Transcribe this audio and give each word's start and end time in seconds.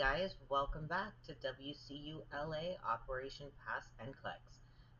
guys, 0.00 0.34
welcome 0.48 0.86
back 0.86 1.12
to 1.26 1.34
WCULA 1.34 2.76
Operation 2.90 3.48
Pass 3.66 3.84
NCLEX. 4.00 4.56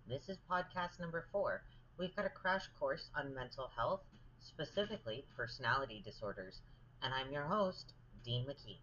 This 0.06 0.28
is 0.28 0.36
podcast 0.46 1.00
number 1.00 1.24
four. 1.32 1.62
We've 1.98 2.14
got 2.14 2.26
a 2.26 2.28
crash 2.28 2.64
course 2.78 3.08
on 3.16 3.34
mental 3.34 3.70
health, 3.74 4.02
specifically 4.40 5.24
personality 5.34 6.02
disorders, 6.04 6.60
and 7.02 7.14
I'm 7.14 7.32
your 7.32 7.44
host, 7.44 7.94
Dean 8.26 8.44
McKee. 8.44 8.76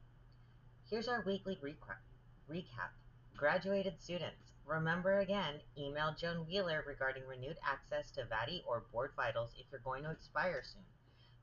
Here's 0.90 1.08
our 1.08 1.24
weekly 1.24 1.56
recap. 1.62 2.90
Graduated 3.36 4.02
students, 4.02 4.54
remember 4.66 5.20
again, 5.20 5.60
email 5.78 6.16
Joan 6.20 6.48
Wheeler 6.48 6.84
regarding 6.88 7.28
renewed 7.28 7.58
access 7.64 8.10
to 8.16 8.26
VATI 8.26 8.64
or 8.68 8.86
BoardVitals 8.92 9.50
if 9.60 9.68
you're 9.72 9.82
going 9.82 10.02
to 10.02 10.10
expire 10.10 10.64
soon. 10.64 10.82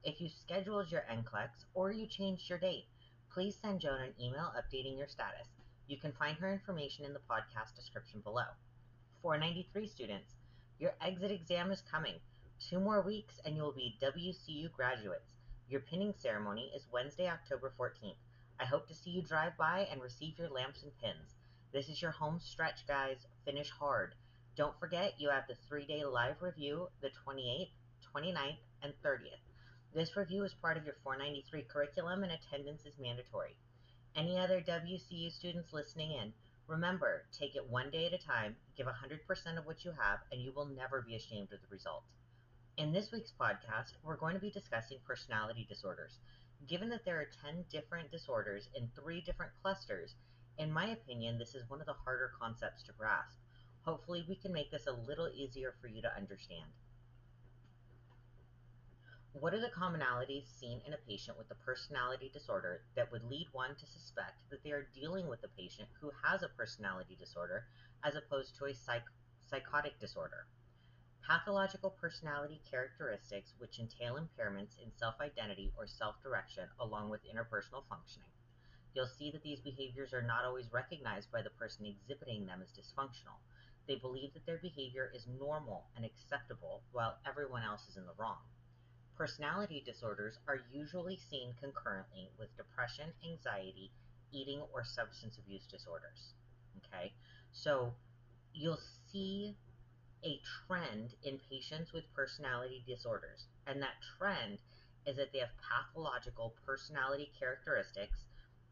If 0.03 0.21
you 0.21 0.29
scheduled 0.29 0.91
your 0.91 1.07
NCLEX 1.09 1.51
or 1.75 1.93
you 1.93 2.09
changed 2.09 2.51
your 2.51 2.59
date, 2.59 2.87
please 3.35 3.59
send 3.61 3.81
Joan 3.81 4.01
an 4.01 4.15
email 4.25 4.53
updating 4.57 4.97
your 4.97 5.09
status. 5.09 5.49
You 5.89 5.97
can 5.97 6.13
find 6.13 6.37
her 6.37 6.53
information 6.53 7.05
in 7.05 7.13
the 7.13 7.19
podcast 7.29 7.75
description 7.75 8.21
below. 8.21 8.47
493 9.23 9.89
students, 9.89 10.37
your 10.79 10.95
exit 11.01 11.33
exam 11.33 11.73
is 11.73 11.83
coming. 11.91 12.15
Two 12.61 12.79
more 12.79 13.03
weeks 13.03 13.41
and 13.45 13.57
you 13.57 13.63
will 13.63 13.73
be 13.73 13.99
WCU 14.01 14.71
graduates. 14.71 15.33
Your 15.69 15.81
pinning 15.81 16.15
ceremony 16.17 16.71
is 16.77 16.87
Wednesday, 16.93 17.29
October 17.29 17.73
14th. 17.77 18.15
I 18.61 18.67
hope 18.67 18.87
to 18.87 18.95
see 18.95 19.11
you 19.11 19.23
drive 19.23 19.57
by 19.59 19.89
and 19.91 20.01
receive 20.01 20.39
your 20.39 20.49
lamps 20.49 20.85
and 20.85 20.93
pins. 21.03 21.35
This 21.73 21.89
is 21.89 22.01
your 22.01 22.13
home 22.13 22.39
stretch, 22.39 22.87
guys. 22.87 23.27
Finish 23.45 23.71
hard. 23.71 24.15
Don't 24.57 24.79
forget 24.79 25.15
you 25.19 25.31
have 25.31 25.49
the 25.49 25.57
three 25.69 25.87
day 25.87 26.05
live 26.05 26.41
review 26.41 26.87
the 27.03 27.11
28th, 27.27 27.71
29th, 28.15 28.59
and 28.85 28.93
30th. 29.05 29.43
This 29.95 30.17
review 30.17 30.43
is 30.43 30.53
part 30.55 30.77
of 30.77 30.85
your 30.85 30.97
493 31.05 31.63
curriculum 31.71 32.25
and 32.25 32.33
attendance 32.33 32.85
is 32.85 32.99
mandatory. 32.99 33.57
Any 34.17 34.37
other 34.37 34.61
WCU 34.61 35.31
students 35.31 35.73
listening 35.73 36.11
in, 36.11 36.33
remember, 36.67 37.27
take 37.31 37.55
it 37.55 37.71
one 37.71 37.91
day 37.91 38.07
at 38.07 38.13
a 38.13 38.19
time, 38.19 38.57
give 38.77 38.89
100% 38.89 39.57
of 39.57 39.67
what 39.67 39.85
you 39.85 39.93
have, 39.93 40.19
and 40.33 40.43
you 40.43 40.51
will 40.51 40.67
never 40.67 41.01
be 41.01 41.15
ashamed 41.15 41.53
of 41.53 41.61
the 41.61 41.69
result. 41.71 42.03
In 42.77 42.93
this 42.93 43.13
week's 43.13 43.33
podcast, 43.41 43.93
we're 44.03 44.17
going 44.17 44.35
to 44.35 44.41
be 44.41 44.51
discussing 44.51 44.99
personality 45.07 45.65
disorders. 45.69 46.19
Given 46.67 46.89
that 46.89 47.05
there 47.05 47.21
are 47.21 47.31
10 47.45 47.67
different 47.71 48.11
disorders 48.11 48.69
in 48.75 48.91
three 48.97 49.21
different 49.21 49.53
clusters, 49.63 50.17
in 50.59 50.73
my 50.73 50.89
opinion, 50.89 51.39
this 51.39 51.55
is 51.55 51.71
one 51.71 51.79
of 51.79 51.87
the 51.87 51.93
harder 51.93 52.33
concepts 52.41 52.83
to 52.83 52.93
grasp. 52.99 53.39
Hopefully, 53.83 54.25
we 54.29 54.35
can 54.35 54.53
make 54.53 54.73
this 54.73 54.89
a 54.89 55.07
little 55.07 55.29
easier 55.29 55.77
for 55.81 55.87
you 55.87 56.03
to 56.03 56.17
understand. 56.17 56.73
What 59.41 59.53
are 59.53 59.61
the 59.61 59.69
commonalities 59.69 60.47
seen 60.47 60.81
in 60.87 60.93
a 60.93 60.97
patient 60.97 61.37
with 61.37 61.51
a 61.51 61.57
personality 61.57 62.31
disorder 62.33 62.83
that 62.95 63.11
would 63.11 63.25
lead 63.25 63.49
one 63.51 63.75
to 63.75 63.85
suspect 63.85 64.49
that 64.49 64.63
they 64.63 64.71
are 64.71 64.87
dealing 64.95 65.27
with 65.27 65.43
a 65.43 65.49
patient 65.49 65.89
who 66.01 66.13
has 66.23 66.45
a 66.45 66.49
personality 66.51 67.17
disorder 67.19 67.67
as 68.05 68.15
opposed 68.15 68.55
to 68.57 68.67
a 68.67 68.75
psych- 68.75 69.11
psychotic 69.45 69.99
disorder? 69.99 70.47
Pathological 71.27 71.91
personality 71.91 72.63
characteristics 72.71 73.55
which 73.59 73.81
entail 73.81 74.15
impairments 74.15 74.79
in 74.81 74.93
self 74.95 75.21
identity 75.21 75.73
or 75.77 75.89
self 75.89 76.23
direction 76.23 76.69
along 76.79 77.11
with 77.11 77.27
interpersonal 77.27 77.83
functioning. 77.89 78.31
You'll 78.95 79.09
see 79.09 79.33
that 79.33 79.43
these 79.43 79.61
behaviors 79.61 80.15
are 80.15 80.23
not 80.23 80.45
always 80.45 80.73
recognized 80.73 81.33
by 81.33 81.43
the 81.43 81.51
person 81.51 81.87
exhibiting 81.87 82.47
them 82.47 82.63
as 82.63 82.71
dysfunctional. 82.71 83.43
They 83.89 83.97
believe 83.97 84.33
that 84.35 84.47
their 84.47 84.59
behavior 84.59 85.11
is 85.13 85.27
normal 85.27 85.87
and 85.97 86.05
acceptable 86.05 86.85
while 86.93 87.19
everyone 87.27 87.65
else 87.65 87.89
is 87.89 87.97
in 87.97 88.07
the 88.07 88.15
wrong. 88.17 88.39
Personality 89.17 89.81
disorders 89.87 90.39
are 90.49 90.61
usually 90.73 91.17
seen 91.17 91.55
concurrently 91.61 92.31
with 92.39 92.57
depression, 92.57 93.13
anxiety, 93.25 93.93
eating, 94.33 94.61
or 94.73 94.83
substance 94.83 95.39
abuse 95.39 95.67
disorders. 95.67 96.35
Okay, 96.79 97.13
so 97.53 97.95
you'll 98.53 98.81
see 99.13 99.57
a 100.25 100.41
trend 100.67 101.15
in 101.23 101.39
patients 101.51 101.93
with 101.93 102.13
personality 102.15 102.83
disorders, 102.89 103.47
and 103.67 103.81
that 103.81 103.95
trend 104.19 104.59
is 105.07 105.17
that 105.17 105.33
they 105.33 105.39
have 105.39 105.51
pathological 105.61 106.55
personality 106.67 107.31
characteristics. 107.39 108.25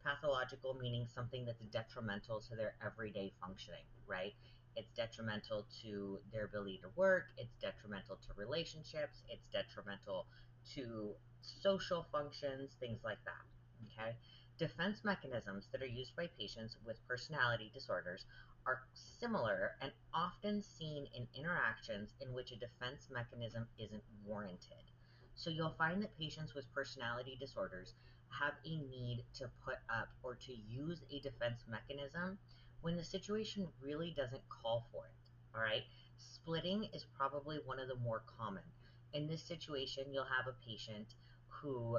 Pathological 0.02 0.74
meaning 0.74 1.06
something 1.06 1.44
that's 1.44 1.62
detrimental 1.70 2.40
to 2.40 2.56
their 2.56 2.74
everyday 2.84 3.32
functioning, 3.40 3.84
right? 4.08 4.34
It's 4.76 4.90
detrimental 4.96 5.66
to 5.82 6.18
their 6.32 6.44
ability 6.44 6.80
to 6.82 6.88
work. 6.96 7.26
It's 7.36 7.54
detrimental 7.60 8.16
to 8.16 8.28
relationships. 8.36 9.22
It's 9.28 9.46
detrimental 9.52 10.26
to 10.74 11.14
social 11.42 12.06
functions, 12.12 12.70
things 12.80 13.00
like 13.04 13.18
that. 13.24 13.44
Okay? 13.86 14.16
Defense 14.58 15.04
mechanisms 15.04 15.68
that 15.72 15.82
are 15.82 15.86
used 15.86 16.14
by 16.16 16.28
patients 16.38 16.76
with 16.86 16.96
personality 17.08 17.70
disorders 17.74 18.24
are 18.66 18.82
similar 18.94 19.72
and 19.80 19.90
often 20.14 20.62
seen 20.62 21.08
in 21.14 21.26
interactions 21.34 22.10
in 22.20 22.32
which 22.32 22.52
a 22.52 22.56
defense 22.56 23.08
mechanism 23.10 23.66
isn't 23.78 24.04
warranted. 24.24 24.84
So 25.34 25.50
you'll 25.50 25.74
find 25.76 26.02
that 26.02 26.16
patients 26.18 26.54
with 26.54 26.72
personality 26.74 27.36
disorders 27.40 27.94
have 28.28 28.54
a 28.64 28.76
need 28.76 29.24
to 29.34 29.50
put 29.64 29.78
up 29.90 30.08
or 30.22 30.34
to 30.34 30.52
use 30.52 31.02
a 31.10 31.20
defense 31.20 31.64
mechanism 31.68 32.38
when 32.82 32.96
the 32.96 33.04
situation 33.04 33.66
really 33.80 34.12
doesn't 34.16 34.42
call 34.48 34.86
for 34.92 35.06
it. 35.06 35.12
All 35.54 35.62
right. 35.62 35.84
Splitting 36.18 36.88
is 36.92 37.06
probably 37.16 37.58
one 37.64 37.78
of 37.78 37.88
the 37.88 37.96
more 37.96 38.22
common. 38.38 38.62
In 39.14 39.26
this 39.26 39.42
situation, 39.42 40.04
you'll 40.12 40.24
have 40.24 40.48
a 40.48 40.68
patient 40.68 41.14
who 41.48 41.98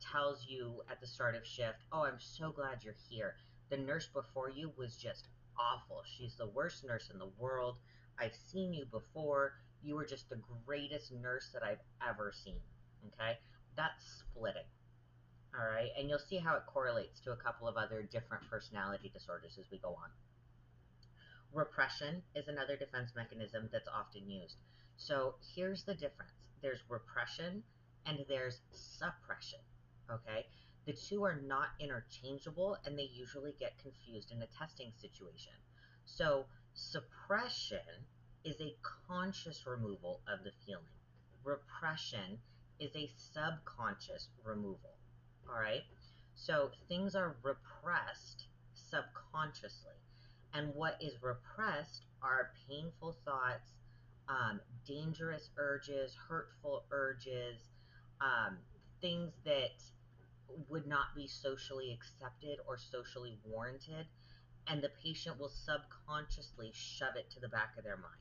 tells 0.00 0.46
you 0.48 0.82
at 0.90 1.00
the 1.00 1.06
start 1.06 1.34
of 1.34 1.46
shift, 1.46 1.78
Oh, 1.92 2.04
I'm 2.04 2.18
so 2.18 2.50
glad 2.50 2.82
you're 2.82 2.94
here. 3.08 3.36
The 3.70 3.76
nurse 3.76 4.06
before 4.06 4.50
you 4.50 4.72
was 4.76 4.96
just 4.96 5.28
awful. 5.58 6.02
She's 6.04 6.36
the 6.36 6.48
worst 6.48 6.84
nurse 6.84 7.10
in 7.10 7.18
the 7.18 7.30
world. 7.38 7.76
I've 8.18 8.34
seen 8.34 8.72
you 8.72 8.84
before. 8.86 9.54
You 9.82 9.94
were 9.94 10.06
just 10.06 10.28
the 10.28 10.40
greatest 10.66 11.12
nurse 11.12 11.50
that 11.52 11.62
I've 11.62 11.82
ever 12.06 12.32
seen. 12.32 12.60
Okay? 13.06 13.38
That's 13.76 14.24
splitting. 14.30 14.62
All 15.58 15.66
right, 15.66 15.90
and 15.98 16.08
you'll 16.08 16.18
see 16.18 16.38
how 16.38 16.56
it 16.56 16.62
correlates 16.66 17.20
to 17.20 17.32
a 17.32 17.36
couple 17.36 17.68
of 17.68 17.76
other 17.76 18.02
different 18.02 18.48
personality 18.48 19.10
disorders 19.12 19.58
as 19.58 19.70
we 19.70 19.78
go 19.78 19.90
on. 19.90 20.10
Repression 21.52 22.22
is 22.34 22.48
another 22.48 22.76
defense 22.76 23.12
mechanism 23.14 23.68
that's 23.70 23.88
often 23.88 24.30
used. 24.30 24.56
So 24.96 25.34
here's 25.54 25.84
the 25.84 25.94
difference 25.94 26.32
there's 26.62 26.80
repression 26.88 27.62
and 28.06 28.24
there's 28.28 28.60
suppression. 28.72 29.58
Okay, 30.10 30.46
the 30.86 30.94
two 30.94 31.22
are 31.24 31.40
not 31.42 31.68
interchangeable 31.78 32.78
and 32.86 32.98
they 32.98 33.10
usually 33.12 33.54
get 33.60 33.78
confused 33.78 34.32
in 34.32 34.40
a 34.42 34.46
testing 34.58 34.92
situation. 35.00 35.52
So, 36.04 36.46
suppression 36.74 38.06
is 38.44 38.60
a 38.60 38.76
conscious 39.06 39.66
removal 39.66 40.20
of 40.26 40.44
the 40.44 40.52
feeling, 40.66 40.84
repression 41.44 42.38
is 42.80 42.94
a 42.96 43.10
subconscious 43.16 44.28
removal. 44.44 44.96
All 45.48 45.60
right. 45.60 45.82
So 46.34 46.70
things 46.88 47.14
are 47.14 47.36
repressed 47.42 48.46
subconsciously. 48.74 49.96
And 50.54 50.74
what 50.74 50.98
is 51.00 51.22
repressed 51.22 52.04
are 52.22 52.50
painful 52.68 53.16
thoughts, 53.24 53.70
um, 54.28 54.60
dangerous 54.86 55.50
urges, 55.56 56.14
hurtful 56.28 56.84
urges, 56.90 57.70
um, 58.20 58.58
things 59.00 59.32
that 59.44 59.82
would 60.68 60.86
not 60.86 61.14
be 61.16 61.26
socially 61.26 61.92
accepted 61.92 62.58
or 62.68 62.76
socially 62.76 63.38
warranted. 63.44 64.06
And 64.68 64.82
the 64.82 64.90
patient 65.02 65.40
will 65.40 65.50
subconsciously 65.50 66.70
shove 66.74 67.16
it 67.16 67.30
to 67.30 67.40
the 67.40 67.48
back 67.48 67.74
of 67.78 67.84
their 67.84 67.96
mind. 67.96 68.14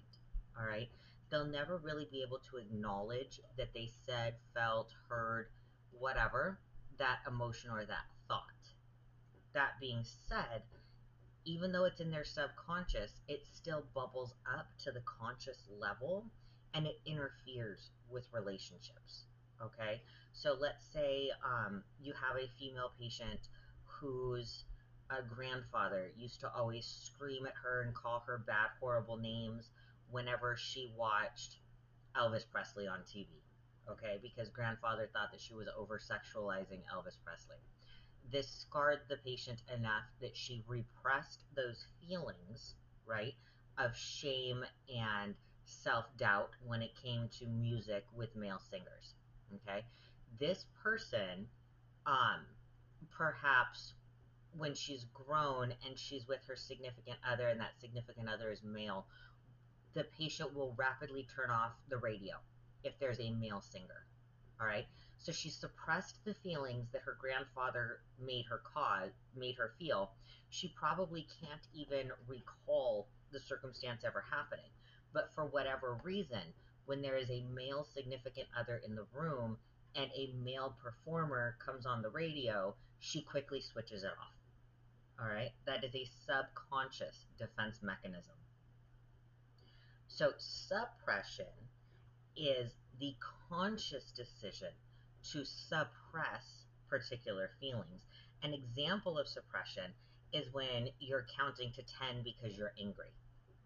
All 0.59 0.65
right. 0.65 0.89
They'll 1.29 1.45
never 1.45 1.77
really 1.77 2.07
be 2.11 2.23
able 2.25 2.39
to 2.49 2.57
acknowledge 2.57 3.39
that 3.57 3.73
they 3.73 3.89
said, 4.05 4.35
felt, 4.53 4.89
heard, 5.07 5.47
whatever 5.91 6.59
that 7.01 7.17
emotion 7.27 7.71
or 7.71 7.83
that 7.83 8.05
thought. 8.27 8.61
That 9.53 9.79
being 9.81 10.05
said, 10.29 10.61
even 11.45 11.71
though 11.71 11.85
it's 11.85 11.99
in 11.99 12.11
their 12.11 12.23
subconscious, 12.23 13.11
it 13.27 13.41
still 13.51 13.83
bubbles 13.95 14.35
up 14.45 14.67
to 14.83 14.91
the 14.91 15.01
conscious 15.01 15.57
level 15.79 16.25
and 16.75 16.85
it 16.85 17.01
interferes 17.07 17.89
with 18.07 18.27
relationships. 18.31 19.25
Okay, 19.59 20.01
so 20.31 20.55
let's 20.59 20.85
say 20.93 21.31
um, 21.43 21.83
you 21.99 22.13
have 22.13 22.37
a 22.37 22.47
female 22.59 22.91
patient 22.99 23.49
whose 23.83 24.63
a 25.09 25.23
grandfather 25.23 26.11
used 26.15 26.39
to 26.41 26.51
always 26.55 26.85
scream 26.85 27.47
at 27.47 27.53
her 27.63 27.81
and 27.81 27.95
call 27.95 28.23
her 28.27 28.43
bad, 28.45 28.69
horrible 28.79 29.17
names 29.17 29.69
whenever 30.11 30.55
she 30.55 30.93
watched 30.95 31.57
Elvis 32.15 32.45
Presley 32.51 32.87
on 32.87 32.99
TV 32.99 33.40
okay, 33.89 34.19
because 34.21 34.49
grandfather 34.49 35.09
thought 35.13 35.31
that 35.31 35.41
she 35.41 35.53
was 35.53 35.67
over 35.77 35.99
sexualizing 35.99 36.81
Elvis 36.93 37.17
Presley. 37.25 37.57
This 38.31 38.47
scarred 38.47 39.01
the 39.09 39.17
patient 39.17 39.61
enough 39.75 40.05
that 40.21 40.35
she 40.35 40.63
repressed 40.67 41.43
those 41.55 41.85
feelings, 41.99 42.75
right, 43.05 43.33
of 43.77 43.95
shame 43.95 44.63
and 44.93 45.35
self 45.65 46.05
doubt 46.17 46.51
when 46.65 46.81
it 46.81 46.91
came 47.01 47.29
to 47.39 47.47
music 47.47 48.05
with 48.15 48.35
male 48.35 48.61
singers. 48.69 49.15
Okay, 49.55 49.83
this 50.39 50.65
person, 50.81 51.47
um, 52.05 52.45
perhaps 53.09 53.93
when 54.57 54.75
she's 54.75 55.05
grown 55.13 55.73
and 55.85 55.97
she's 55.97 56.27
with 56.27 56.39
her 56.47 56.55
significant 56.55 57.17
other 57.29 57.47
and 57.47 57.59
that 57.59 57.79
significant 57.79 58.29
other 58.29 58.51
is 58.51 58.63
male, 58.63 59.05
the 59.93 60.05
patient 60.17 60.53
will 60.53 60.73
rapidly 60.77 61.27
turn 61.35 61.49
off 61.49 61.71
the 61.89 61.97
radio 61.97 62.35
if 62.83 62.97
there's 62.99 63.19
a 63.19 63.31
male 63.31 63.61
singer. 63.61 64.05
All 64.59 64.67
right. 64.67 64.85
So 65.17 65.31
she 65.31 65.49
suppressed 65.49 66.23
the 66.25 66.33
feelings 66.33 66.87
that 66.91 67.03
her 67.03 67.17
grandfather 67.19 67.99
made 68.19 68.45
her 68.45 68.61
cause, 68.73 69.11
made 69.35 69.55
her 69.55 69.73
feel. 69.77 70.11
She 70.49 70.73
probably 70.75 71.27
can't 71.39 71.67
even 71.73 72.11
recall 72.27 73.07
the 73.31 73.39
circumstance 73.39 74.03
ever 74.05 74.23
happening. 74.29 74.69
But 75.13 75.31
for 75.33 75.45
whatever 75.45 75.99
reason, 76.03 76.53
when 76.85 77.01
there 77.01 77.17
is 77.17 77.29
a 77.29 77.43
male 77.53 77.85
significant 77.93 78.47
other 78.57 78.81
in 78.85 78.95
the 78.95 79.05
room 79.13 79.57
and 79.95 80.09
a 80.15 80.33
male 80.43 80.75
performer 80.81 81.57
comes 81.63 81.85
on 81.85 82.01
the 82.01 82.09
radio, 82.09 82.75
she 82.99 83.21
quickly 83.21 83.61
switches 83.61 84.03
it 84.03 84.11
off. 84.11 84.35
All 85.19 85.27
right, 85.27 85.51
that 85.65 85.83
is 85.83 85.93
a 85.93 86.09
subconscious 86.25 87.25
defense 87.37 87.79
mechanism. 87.83 88.35
So, 90.07 90.31
suppression 90.37 91.45
is 92.35 92.71
the 92.99 93.15
conscious 93.49 94.11
decision 94.11 94.69
to 95.31 95.45
suppress 95.45 96.65
particular 96.89 97.51
feelings. 97.59 98.05
An 98.43 98.53
example 98.53 99.17
of 99.17 99.27
suppression 99.27 99.91
is 100.33 100.51
when 100.53 100.89
you're 100.99 101.25
counting 101.37 101.71
to 101.73 101.81
10 101.81 102.23
because 102.23 102.57
you're 102.57 102.73
angry, 102.79 103.11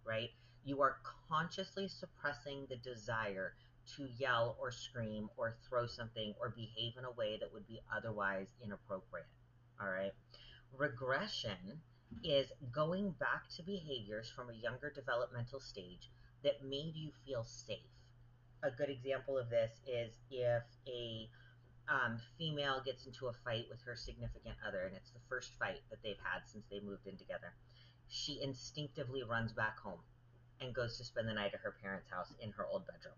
right? 0.05 0.29
You 0.63 0.81
are 0.81 0.97
consciously 1.29 1.87
suppressing 1.87 2.65
the 2.69 2.77
desire 2.77 3.53
to 3.97 4.07
yell 4.17 4.57
or 4.59 4.71
scream 4.71 5.29
or 5.37 5.55
throw 5.69 5.85
something 5.85 6.33
or 6.39 6.49
behave 6.49 6.93
in 6.97 7.05
a 7.05 7.11
way 7.11 7.37
that 7.39 7.53
would 7.53 7.67
be 7.67 7.81
otherwise 7.95 8.47
inappropriate. 8.63 9.27
All 9.79 9.89
right. 9.89 10.11
Regression 10.75 11.81
is 12.23 12.51
going 12.71 13.11
back 13.11 13.47
to 13.55 13.63
behaviors 13.63 14.29
from 14.29 14.49
a 14.49 14.53
younger 14.53 14.89
developmental 14.89 15.59
stage 15.59 16.09
that 16.43 16.63
made 16.63 16.95
you 16.95 17.11
feel 17.25 17.43
safe. 17.43 17.77
A 18.63 18.71
good 18.71 18.89
example 18.89 19.37
of 19.37 19.49
this 19.49 19.71
is 19.87 20.13
if 20.31 20.63
a 20.87 21.29
um, 21.87 22.17
female 22.37 22.81
gets 22.83 23.05
into 23.05 23.27
a 23.27 23.33
fight 23.43 23.65
with 23.69 23.81
her 23.85 23.95
significant 23.95 24.55
other, 24.67 24.85
and 24.85 24.95
it's 24.95 25.11
the 25.11 25.19
first 25.29 25.51
fight 25.59 25.81
that 25.89 26.01
they've 26.03 26.21
had 26.23 26.41
since 26.51 26.65
they 26.69 26.79
moved 26.79 27.05
in 27.05 27.17
together. 27.17 27.53
She 28.07 28.41
instinctively 28.41 29.23
runs 29.23 29.51
back 29.51 29.79
home 29.79 29.99
and 30.61 30.73
goes 30.73 30.97
to 30.97 31.03
spend 31.03 31.27
the 31.27 31.33
night 31.33 31.53
at 31.53 31.59
her 31.61 31.75
parents' 31.81 32.09
house 32.09 32.33
in 32.39 32.51
her 32.51 32.65
old 32.65 32.87
bedroom. 32.87 33.15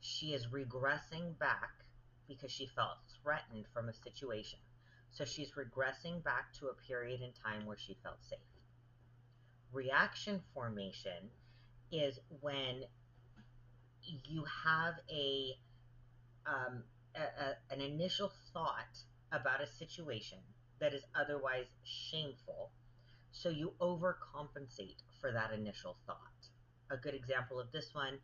She 0.00 0.34
is 0.34 0.46
regressing 0.46 1.38
back 1.38 1.70
because 2.28 2.52
she 2.52 2.66
felt 2.66 2.98
threatened 3.22 3.66
from 3.72 3.88
a 3.88 3.92
situation. 3.92 4.58
So 5.10 5.24
she's 5.24 5.52
regressing 5.52 6.22
back 6.22 6.52
to 6.60 6.68
a 6.68 6.74
period 6.86 7.22
in 7.22 7.32
time 7.32 7.66
where 7.66 7.78
she 7.78 7.96
felt 8.02 8.22
safe. 8.28 8.38
Reaction 9.72 10.42
formation 10.52 11.30
is 11.90 12.18
when 12.40 12.84
you 14.24 14.44
have 14.64 14.94
a, 15.10 15.56
um, 16.46 16.82
a, 17.14 17.20
a 17.20 17.74
an 17.74 17.80
initial 17.80 18.32
thought 18.52 18.98
about 19.32 19.62
a 19.62 19.66
situation 19.66 20.38
that 20.80 20.94
is 20.94 21.02
otherwise 21.14 21.66
shameful, 21.84 22.70
so 23.32 23.48
you 23.48 23.72
overcompensate 23.80 25.02
for 25.20 25.32
that 25.32 25.52
initial 25.52 25.96
thought. 26.06 26.16
A 26.90 26.96
good 26.96 27.14
example 27.14 27.58
of 27.58 27.72
this 27.72 27.90
one 27.92 28.18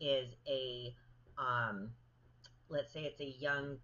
is 0.00 0.28
a 0.48 0.94
um, 1.38 1.90
let's 2.68 2.92
say 2.92 3.00
it's 3.00 3.20
a 3.20 3.40
young 3.40 3.78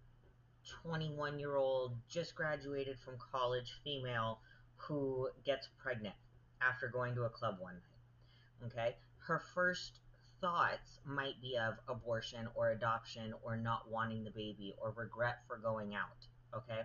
21 0.83 1.39
year 1.39 1.55
old 1.55 1.93
just 2.09 2.35
graduated 2.35 2.97
from 2.99 3.15
college 3.31 3.79
female 3.83 4.39
who 4.75 5.29
gets 5.45 5.69
pregnant 5.81 6.15
after 6.61 6.87
going 6.87 7.15
to 7.15 7.23
a 7.23 7.29
club 7.29 7.57
one 7.59 7.75
night 7.75 8.67
okay 8.71 8.95
her 9.19 9.41
first 9.53 9.99
thoughts 10.45 10.99
might 11.05 11.41
be 11.41 11.57
of 11.57 11.73
abortion 11.87 12.47
or 12.53 12.69
adoption 12.69 13.33
or 13.43 13.57
not 13.57 13.89
wanting 13.89 14.23
the 14.23 14.29
baby 14.29 14.75
or 14.77 14.93
regret 14.95 15.39
for 15.47 15.57
going 15.57 15.95
out 15.95 16.21
okay 16.55 16.81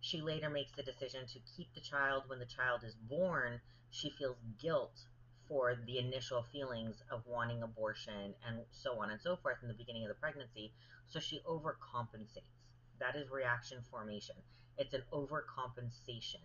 she 0.00 0.20
later 0.20 0.48
makes 0.48 0.70
the 0.76 0.82
decision 0.82 1.26
to 1.26 1.40
keep 1.56 1.66
the 1.74 1.80
child 1.80 2.22
when 2.28 2.38
the 2.38 2.46
child 2.46 2.82
is 2.84 2.94
born 3.08 3.60
she 3.90 4.10
feels 4.10 4.36
guilt 4.62 5.06
for 5.50 5.74
the 5.84 5.98
initial 5.98 6.44
feelings 6.52 7.02
of 7.10 7.26
wanting 7.26 7.62
abortion 7.64 8.32
and 8.46 8.60
so 8.70 9.00
on 9.02 9.10
and 9.10 9.20
so 9.20 9.36
forth 9.42 9.56
in 9.62 9.68
the 9.68 9.74
beginning 9.74 10.04
of 10.04 10.08
the 10.08 10.14
pregnancy. 10.14 10.72
So 11.08 11.18
she 11.18 11.40
overcompensates. 11.40 12.54
That 13.00 13.16
is 13.16 13.28
reaction 13.30 13.78
formation. 13.90 14.36
It's 14.78 14.94
an 14.94 15.02
overcompensation 15.12 16.44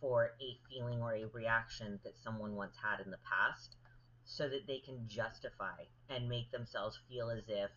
for 0.00 0.30
a 0.40 0.58
feeling 0.70 1.02
or 1.02 1.12
a 1.12 1.26
reaction 1.26 2.00
that 2.04 2.14
someone 2.24 2.54
once 2.54 2.74
had 2.82 3.04
in 3.04 3.10
the 3.10 3.18
past 3.18 3.76
so 4.28 4.46
that 4.46 4.66
they 4.66 4.78
can 4.78 5.08
justify 5.08 5.80
and 6.10 6.28
make 6.28 6.50
themselves 6.52 6.98
feel 7.08 7.30
as 7.30 7.44
if 7.48 7.70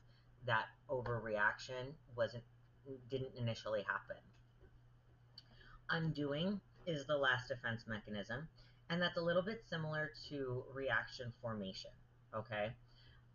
that 0.46 0.66
overreaction 0.90 1.96
wasn't 2.16 2.44
didn't 3.10 3.32
initially 3.38 3.84
happen. 3.84 4.18
Undoing 5.90 6.60
is 6.86 7.06
the 7.08 7.16
last 7.16 7.48
defense 7.48 7.84
mechanism 7.88 8.48
and 8.90 9.02
that's 9.02 9.18
a 9.18 9.22
little 9.22 9.42
bit 9.42 9.64
similar 9.70 10.12
to 10.30 10.64
reaction 10.74 11.32
formation. 11.42 11.92
Okay. 12.36 12.72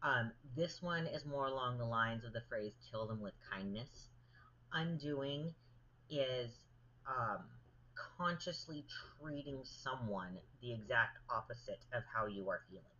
Um, 0.02 0.32
this 0.54 0.82
one 0.82 1.06
is 1.06 1.24
more 1.24 1.46
along 1.46 1.78
the 1.78 1.86
lines 1.86 2.24
of 2.24 2.34
the 2.34 2.42
phrase 2.50 2.72
kill 2.90 3.06
them 3.06 3.20
with 3.20 3.32
kindness. 3.50 4.08
Undoing 4.74 5.54
is 6.10 6.50
um, 7.08 7.44
consciously 8.18 8.84
treating 9.18 9.60
someone 9.64 10.36
the 10.60 10.74
exact 10.74 11.18
opposite 11.30 11.80
of 11.94 12.02
how 12.14 12.26
you 12.26 12.48
are 12.50 12.60
feeling. 12.68 12.95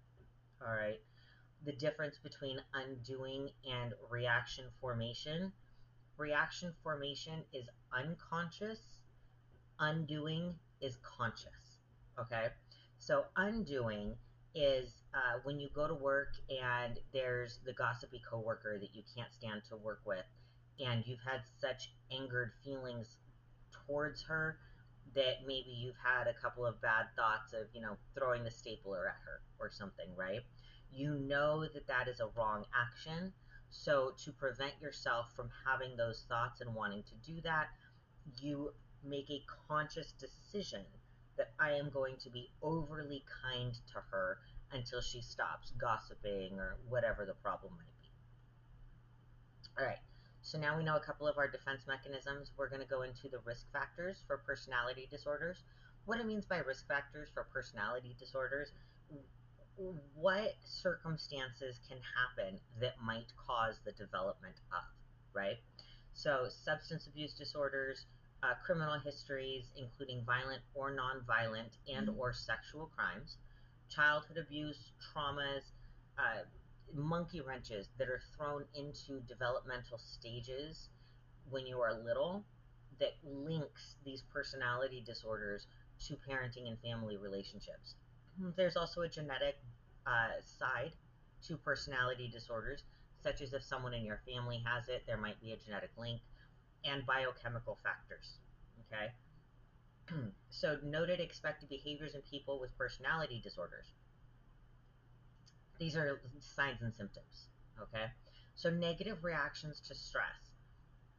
All 0.61 0.73
right. 0.75 1.01
The 1.65 1.73
difference 1.73 2.19
between 2.19 2.59
undoing 2.75 3.51
and 3.65 3.95
reaction 4.11 4.67
formation 4.81 5.53
reaction 6.17 6.73
formation 6.83 7.45
is 7.53 7.69
unconscious, 7.93 8.81
undoing 9.79 10.55
is 10.81 10.97
conscious. 11.03 11.79
Okay, 12.19 12.47
so 12.99 13.25
undoing 13.37 14.17
is 14.55 15.03
uh, 15.15 15.41
when 15.45 15.61
you 15.61 15.69
go 15.75 15.87
to 15.87 15.95
work 15.95 16.29
and 16.49 16.99
there's 17.13 17.59
the 17.67 17.75
gossipy 17.75 18.23
coworker 18.29 18.79
that 18.79 18.95
you 18.95 19.03
can't 19.15 19.33
stand 19.33 19.63
to 19.69 19.77
work 19.77 20.01
with, 20.07 20.25
and 20.81 21.07
you've 21.07 21.21
had 21.21 21.43
such 21.61 21.91
angered 22.11 22.53
feelings 22.65 23.17
towards 23.87 24.23
her 24.23 24.59
that 25.17 25.47
maybe 25.47 25.71
you've 25.71 25.97
had 25.97 26.29
a 26.29 26.35
couple 26.35 26.65
of 26.65 26.81
bad 26.81 27.07
thoughts 27.17 27.53
of, 27.53 27.67
you 27.75 27.81
know, 27.81 27.97
throwing 28.15 28.45
the 28.45 28.51
stapler 28.51 29.09
at 29.09 29.17
her 29.25 29.41
or 29.59 29.71
something, 29.71 30.07
right? 30.17 30.41
You 30.93 31.15
know 31.15 31.63
that 31.63 31.87
that 31.89 32.07
is 32.09 32.21
a 32.21 32.29
wrong 32.37 32.65
action. 32.75 33.33
So, 33.71 34.13
to 34.25 34.33
prevent 34.33 34.81
yourself 34.81 35.35
from 35.35 35.51
having 35.67 35.97
those 35.97 36.25
thoughts 36.29 36.61
and 36.61 36.75
wanting 36.75 37.03
to 37.03 37.33
do 37.33 37.41
that, 37.43 37.69
you 38.41 38.73
make 39.05 39.29
a 39.31 39.43
conscious 39.69 40.13
decision 40.13 40.85
that 41.37 41.53
I 41.59 41.73
am 41.73 41.91
going 41.91 42.17
to 42.23 42.31
be 42.31 42.51
overly 42.63 43.25
kind 43.43 43.75
to 43.93 44.01
her 44.11 44.39
until 44.73 45.01
she 45.01 45.21
stops 45.21 45.73
gossiping 45.79 46.59
or 46.59 46.77
whatever 46.89 47.25
the 47.27 47.35
problem 47.35 47.73
might 47.77 48.01
be. 48.01 48.11
All 49.79 49.87
right, 49.87 49.99
so 50.47 50.59
now 50.59 50.79
we 50.79 50.85
know 50.85 50.95
a 50.95 51.01
couple 51.01 51.27
of 51.27 51.39
our 51.39 51.49
defense 51.49 51.83
mechanisms. 51.89 52.53
We're 52.57 52.69
going 52.69 52.81
to 52.81 52.87
go 52.87 53.03
into 53.03 53.29
the 53.29 53.39
risk 53.45 53.67
factors 53.73 54.23
for 54.29 54.39
personality 54.39 55.09
disorders. 55.11 55.59
What 56.05 56.21
it 56.21 56.27
means 56.27 56.45
by 56.45 56.59
risk 56.59 56.87
factors 56.87 57.29
for 57.35 57.49
personality 57.53 58.15
disorders, 58.17 58.71
what 60.15 60.55
circumstances 60.65 61.81
can 61.89 61.99
happen 62.15 62.61
that 62.81 62.95
might 63.03 63.27
cause 63.37 63.75
the 63.85 63.91
development 63.91 64.55
of, 64.71 64.85
right? 65.35 65.59
So, 66.15 66.47
substance 66.49 67.09
abuse 67.09 67.33
disorders, 67.33 68.07
uh, 68.45 68.55
criminal 68.65 69.01
histories, 69.01 69.65
including 69.77 70.23
violent 70.25 70.63
or 70.75 70.95
nonviolent 70.95 71.75
and 71.93 72.09
or 72.17 72.33
sexual 72.33 72.89
crimes, 72.95 73.37
childhood 73.91 74.39
abuse, 74.39 74.79
traumas, 75.03 75.67
uh, 76.17 76.47
monkey 76.95 77.41
wrenches 77.41 77.89
that 77.99 78.09
are 78.09 78.21
thrown 78.37 78.65
into 78.75 79.21
developmental 79.29 79.99
stages 79.99 80.89
when 81.51 81.67
you 81.67 81.81
are 81.81 81.93
little 81.93 82.45
that 82.99 83.15
links 83.25 83.97
these 84.05 84.23
personality 84.33 85.03
disorders 85.05 85.67
to 86.07 86.15
parenting 86.29 86.69
and 86.69 86.79
family 86.81 87.17
relationships. 87.17 87.95
There's 88.57 88.77
also 88.77 89.03
a 89.03 89.09
genetic 89.09 89.57
uh, 90.07 90.41
side 90.59 90.93
to 91.47 91.57
personality 91.57 92.29
disorders, 92.33 92.83
such 93.23 93.41
as 93.41 93.53
if 93.53 93.63
someone 93.63 93.95
in 93.95 94.05
your 94.05 94.21
family 94.27 94.63
has 94.65 94.89
it, 94.89 95.05
there 95.07 95.17
might 95.17 95.41
be 95.41 95.53
a 95.53 95.57
genetic 95.57 95.91
link 95.99 96.21
and 96.85 97.05
biochemical 97.07 97.79
factors. 97.83 98.39
Okay? 98.87 99.13
so, 100.51 100.79
noted 100.85 101.21
expected 101.21 101.69
behaviors 101.69 102.15
in 102.15 102.21
people 102.23 102.61
with 102.61 102.77
personality 102.79 103.41
disorders. 103.43 103.87
These 105.79 105.97
are 105.97 106.21
signs 106.41 106.83
and 106.83 106.95
symptoms. 106.95 107.49
Okay? 107.81 108.07
So, 108.55 108.71
negative 108.71 109.23
reactions 109.23 109.81
to 109.89 109.95
stress. 109.95 110.51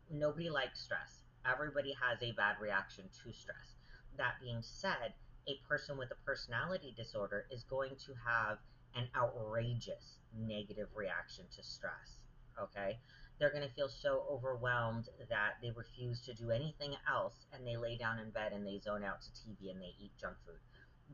Nobody 0.10 0.50
likes 0.50 0.82
stress. 0.82 1.24
Everybody 1.46 1.94
has 2.02 2.22
a 2.22 2.32
bad 2.34 2.56
reaction 2.60 3.06
to 3.24 3.34
stress. 3.34 3.76
that 4.18 4.42
being 4.42 4.64
said, 4.64 5.14
a 5.48 5.60
person 5.68 5.98
with 5.98 6.10
a 6.12 6.26
personality 6.26 6.94
disorder 6.98 7.46
is 7.52 7.64
going 7.64 7.96
to 8.06 8.14
have 8.26 8.58
an 8.96 9.08
outrageous 9.16 10.18
negative 10.36 10.90
reaction 10.96 11.46
to 11.56 11.64
stress. 11.64 12.18
Okay? 12.60 12.98
They're 13.40 13.52
going 13.52 13.68
to 13.68 13.74
feel 13.76 13.90
so 13.90 14.26
overwhelmed 14.30 15.06
that 15.30 15.62
they 15.62 15.72
refuse 15.72 16.22
to 16.22 16.34
do 16.34 16.50
anything 16.50 16.96
else 17.10 17.46
and 17.54 17.66
they 17.66 17.78
lay 17.78 17.98
down 17.98 18.20
in 18.20 18.32
bed 18.32 18.52
and 18.52 18.66
they 18.66 18.80
zone 18.80 19.04
out 19.04 19.22
to 19.22 19.30
TV 19.30 19.70
and 19.70 19.80
they 19.80 19.94
eat 20.02 20.12
junk 20.20 20.36
food. 20.46 20.60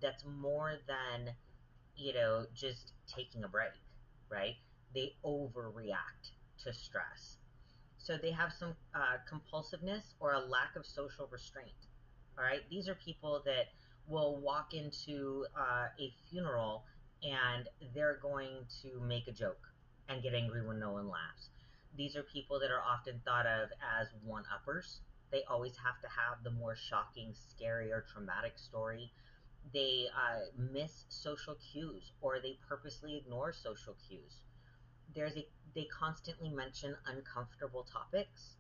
That's 0.02 0.24
more 0.26 0.76
than, 0.88 1.34
you 1.96 2.14
know, 2.14 2.46
just 2.54 2.94
taking 3.08 3.44
a 3.44 3.48
break, 3.48 3.72
right? 4.30 4.56
They 4.94 5.14
overreact 5.26 6.32
to 6.64 6.74
stress. 6.74 7.38
So 7.98 8.18
they 8.18 8.32
have 8.32 8.52
some 8.52 8.76
uh, 8.94 9.18
compulsiveness 9.30 10.14
or 10.20 10.34
a 10.34 10.40
lack 10.40 10.76
of 10.76 10.86
social 10.86 11.28
restraint. 11.32 11.72
All 12.38 12.44
right, 12.44 12.62
these 12.70 12.90
are 12.90 12.96
people 12.96 13.42
that 13.46 13.68
will 14.08 14.38
walk 14.42 14.74
into 14.74 15.46
uh, 15.58 15.88
a 16.00 16.14
funeral 16.30 16.84
and 17.24 17.70
they're 17.94 18.20
going 18.22 18.66
to 18.82 19.00
make 19.00 19.28
a 19.28 19.32
joke 19.32 19.70
and 20.10 20.22
get 20.22 20.34
angry 20.34 20.66
when 20.66 20.80
no 20.80 20.92
one 20.92 21.08
laughs. 21.08 21.50
These 21.96 22.16
are 22.16 22.24
people 22.24 22.60
that 22.60 22.72
are 22.72 22.82
often 22.82 23.22
thought 23.24 23.46
of 23.46 23.70
as 24.00 24.08
one 24.26 24.44
uppers. 24.54 25.00
They 25.32 25.44
always 25.50 25.78
have 25.78 26.02
to 26.02 26.08
have 26.08 26.44
the 26.44 26.52
more 26.52 26.76
shocking, 26.76 27.34
scary, 27.34 27.92
or 27.92 28.02
traumatic 28.02 28.58
story. 28.58 29.12
They 29.72 30.08
uh, 30.14 30.40
miss 30.72 31.06
social 31.10 31.56
cues 31.56 32.12
or 32.22 32.40
they 32.40 32.58
purposely 32.68 33.18
ignore 33.18 33.54
social 33.54 33.96
cues. 34.08 34.42
There's 35.16 35.38
a 35.38 35.46
they 35.76 35.86
constantly 35.86 36.50
mention 36.50 36.96
uncomfortable 37.08 37.86
topics. 37.92 38.56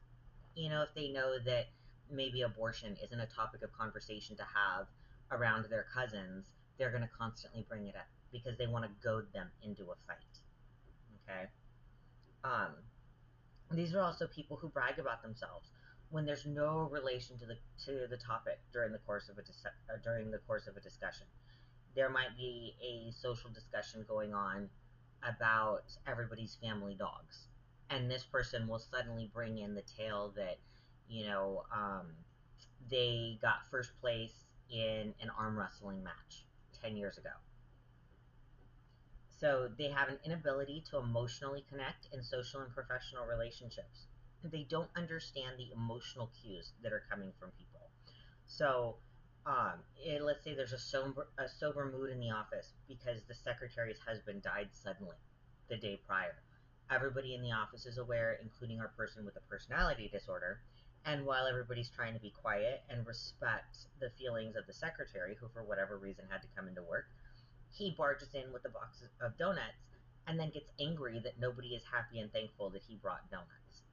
You 0.55 0.69
know, 0.69 0.83
if 0.83 0.93
they 0.95 1.09
know 1.09 1.37
that 1.45 1.67
maybe 2.11 2.41
abortion 2.41 2.97
isn't 3.03 3.19
a 3.19 3.27
topic 3.27 3.61
of 3.63 3.71
conversation 3.73 4.35
to 4.37 4.43
have 4.43 4.87
around 5.31 5.65
their 5.69 5.85
cousins, 5.93 6.45
they're 6.77 6.89
going 6.89 7.03
to 7.03 7.09
constantly 7.17 7.65
bring 7.67 7.87
it 7.87 7.95
up 7.95 8.07
because 8.31 8.57
they 8.57 8.67
want 8.67 8.85
to 8.85 8.91
goad 9.03 9.31
them 9.33 9.47
into 9.63 9.83
a 9.83 9.95
fight. 10.07 10.17
Okay? 11.29 11.49
Um, 12.43 12.73
these 13.71 13.93
are 13.93 14.01
also 14.01 14.27
people 14.27 14.57
who 14.57 14.69
brag 14.69 14.99
about 14.99 15.21
themselves 15.21 15.69
when 16.13 16.25
there's 16.27 16.45
no 16.45 16.87
relation 16.91 17.39
to 17.39 17.45
the 17.47 17.57
to 17.83 18.05
the 18.07 18.17
topic 18.17 18.59
during 18.71 18.91
the 18.91 18.99
course 18.99 19.29
of 19.29 19.37
a 19.39 19.97
during 20.03 20.29
the 20.29 20.37
course 20.37 20.67
of 20.67 20.77
a 20.77 20.79
discussion. 20.79 21.25
There 21.95 22.09
might 22.09 22.37
be 22.37 22.75
a 22.81 23.11
social 23.19 23.49
discussion 23.49 24.05
going 24.07 24.31
on 24.31 24.69
about 25.27 25.85
everybody's 26.05 26.55
family 26.61 26.93
dogs, 26.93 27.47
and 27.89 28.11
this 28.11 28.23
person 28.23 28.67
will 28.67 28.77
suddenly 28.77 29.31
bring 29.33 29.57
in 29.57 29.73
the 29.73 29.81
tale 29.97 30.31
that 30.35 30.59
you 31.09 31.25
know 31.25 31.63
um, 31.75 32.05
they 32.91 33.39
got 33.41 33.67
first 33.71 33.99
place 33.99 34.45
in 34.69 35.15
an 35.19 35.31
arm 35.35 35.57
wrestling 35.57 36.03
match 36.03 36.45
10 36.83 36.95
years 36.95 37.17
ago. 37.17 37.31
So 39.39 39.67
they 39.79 39.89
have 39.89 40.09
an 40.09 40.19
inability 40.23 40.83
to 40.91 40.99
emotionally 40.99 41.65
connect 41.69 42.07
in 42.13 42.23
social 42.23 42.61
and 42.61 42.71
professional 42.71 43.25
relationships. 43.25 44.05
They 44.43 44.65
don't 44.69 44.89
understand 44.95 45.57
the 45.57 45.71
emotional 45.73 46.29
cues 46.41 46.71
that 46.83 46.91
are 46.91 47.03
coming 47.09 47.31
from 47.39 47.51
people. 47.57 47.89
So 48.45 48.97
um, 49.45 49.83
it, 49.97 50.21
eh, 50.21 50.23
let's 50.23 50.43
say 50.43 50.55
there's 50.55 50.73
a 50.73 50.79
sober, 50.79 51.27
a 51.37 51.47
sober 51.47 51.91
mood 51.91 52.11
in 52.11 52.19
the 52.19 52.31
office 52.31 52.73
because 52.87 53.21
the 53.27 53.35
secretary's 53.35 53.99
husband 53.99 54.43
died 54.43 54.69
suddenly 54.71 55.17
the 55.69 55.77
day 55.77 55.99
prior. 56.07 56.35
Everybody 56.91 57.35
in 57.35 57.41
the 57.41 57.51
office 57.51 57.85
is 57.85 57.97
aware, 57.97 58.37
including 58.41 58.79
our 58.79 58.89
person 58.89 59.25
with 59.25 59.35
a 59.35 59.49
personality 59.49 60.09
disorder, 60.11 60.59
and 61.05 61.25
while 61.25 61.47
everybody's 61.47 61.89
trying 61.89 62.13
to 62.13 62.19
be 62.19 62.31
quiet 62.31 62.83
and 62.89 63.05
respect 63.05 63.75
the 63.99 64.09
feelings 64.17 64.55
of 64.55 64.65
the 64.67 64.73
secretary, 64.73 65.35
who 65.39 65.47
for 65.49 65.63
whatever 65.63 65.97
reason 65.97 66.25
had 66.29 66.41
to 66.41 66.47
come 66.55 66.67
into 66.67 66.83
work, 66.83 67.07
he 67.71 67.95
barges 67.97 68.29
in 68.33 68.53
with 68.53 68.63
a 68.65 68.69
box 68.69 69.03
of 69.19 69.37
donuts 69.37 69.83
and 70.27 70.39
then 70.39 70.51
gets 70.51 70.69
angry 70.79 71.19
that 71.19 71.39
nobody 71.39 71.75
is 71.75 71.83
happy 71.91 72.19
and 72.19 72.31
thankful 72.31 72.69
that 72.69 72.83
he 72.87 72.95
brought 72.95 73.29
donuts. 73.29 73.83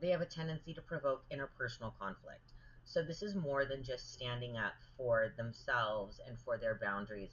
They 0.00 0.08
have 0.10 0.20
a 0.20 0.26
tendency 0.26 0.74
to 0.74 0.82
provoke 0.82 1.24
interpersonal 1.30 1.92
conflict. 1.98 2.52
So 2.84 3.02
this 3.02 3.22
is 3.22 3.34
more 3.34 3.64
than 3.64 3.84
just 3.84 4.12
standing 4.12 4.56
up 4.56 4.74
for 4.96 5.32
themselves 5.36 6.20
and 6.26 6.38
for 6.40 6.56
their 6.56 6.78
boundaries. 6.82 7.30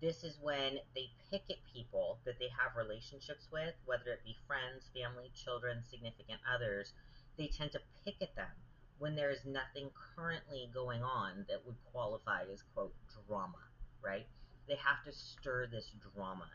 This 0.00 0.24
is 0.24 0.38
when 0.40 0.78
they 0.94 1.10
pick 1.30 1.42
at 1.50 1.56
people 1.72 2.18
that 2.24 2.38
they 2.38 2.48
have 2.58 2.76
relationships 2.76 3.48
with, 3.52 3.74
whether 3.84 4.12
it 4.12 4.24
be 4.24 4.36
friends, 4.46 4.90
family, 4.94 5.30
children, 5.34 5.82
significant 5.84 6.40
others. 6.52 6.92
They 7.36 7.48
tend 7.48 7.72
to 7.72 7.80
pick 8.04 8.16
at 8.22 8.34
them 8.34 8.50
when 8.98 9.14
there 9.14 9.30
is 9.30 9.44
nothing 9.44 9.90
currently 10.16 10.70
going 10.74 11.02
on 11.02 11.44
that 11.48 11.64
would 11.66 11.76
qualify 11.92 12.42
as, 12.52 12.62
quote, 12.74 12.94
drama, 13.26 13.62
right? 14.02 14.26
They 14.66 14.76
have 14.76 15.04
to 15.04 15.12
stir 15.12 15.66
this 15.66 15.90
drama. 16.14 16.48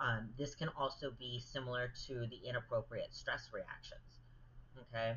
Um, 0.00 0.28
this 0.38 0.54
can 0.54 0.68
also 0.78 1.10
be 1.18 1.40
similar 1.40 1.92
to 2.06 2.26
the 2.26 2.48
inappropriate 2.48 3.12
stress 3.12 3.48
reactions, 3.52 4.07
okay? 4.90 5.16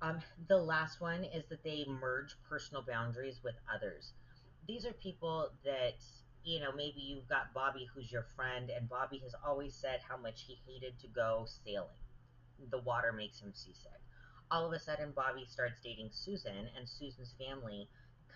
Um, 0.00 0.20
the 0.48 0.58
last 0.58 1.00
one 1.00 1.24
is 1.24 1.44
that 1.48 1.62
they 1.62 1.84
merge 1.86 2.34
personal 2.48 2.82
boundaries 2.82 3.40
with 3.44 3.54
others. 3.72 4.12
These 4.66 4.84
are 4.86 4.92
people 4.92 5.50
that 5.64 5.94
you 6.44 6.60
know, 6.60 6.72
maybe 6.74 7.00
you've 7.00 7.28
got 7.28 7.54
Bobby 7.54 7.88
who's 7.94 8.10
your 8.10 8.26
friend, 8.34 8.70
and 8.70 8.88
Bobby 8.88 9.18
has 9.18 9.34
always 9.46 9.74
said 9.74 10.00
how 10.08 10.16
much 10.16 10.44
he 10.46 10.58
hated 10.66 10.98
to 11.00 11.08
go 11.08 11.46
sailing. 11.64 11.88
The 12.70 12.78
water 12.78 13.12
makes 13.12 13.40
him 13.40 13.52
seasick. 13.54 14.00
All 14.50 14.66
of 14.66 14.72
a 14.72 14.78
sudden, 14.78 15.12
Bobby 15.14 15.46
starts 15.48 15.80
dating 15.82 16.10
Susan, 16.12 16.68
and 16.76 16.88
Susan's 16.88 17.34
family 17.38 17.88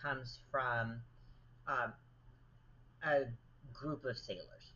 comes 0.03 0.39
from 0.51 1.01
um, 1.67 1.93
a 3.05 3.25
group 3.73 4.05
of 4.05 4.17
sailors. 4.17 4.73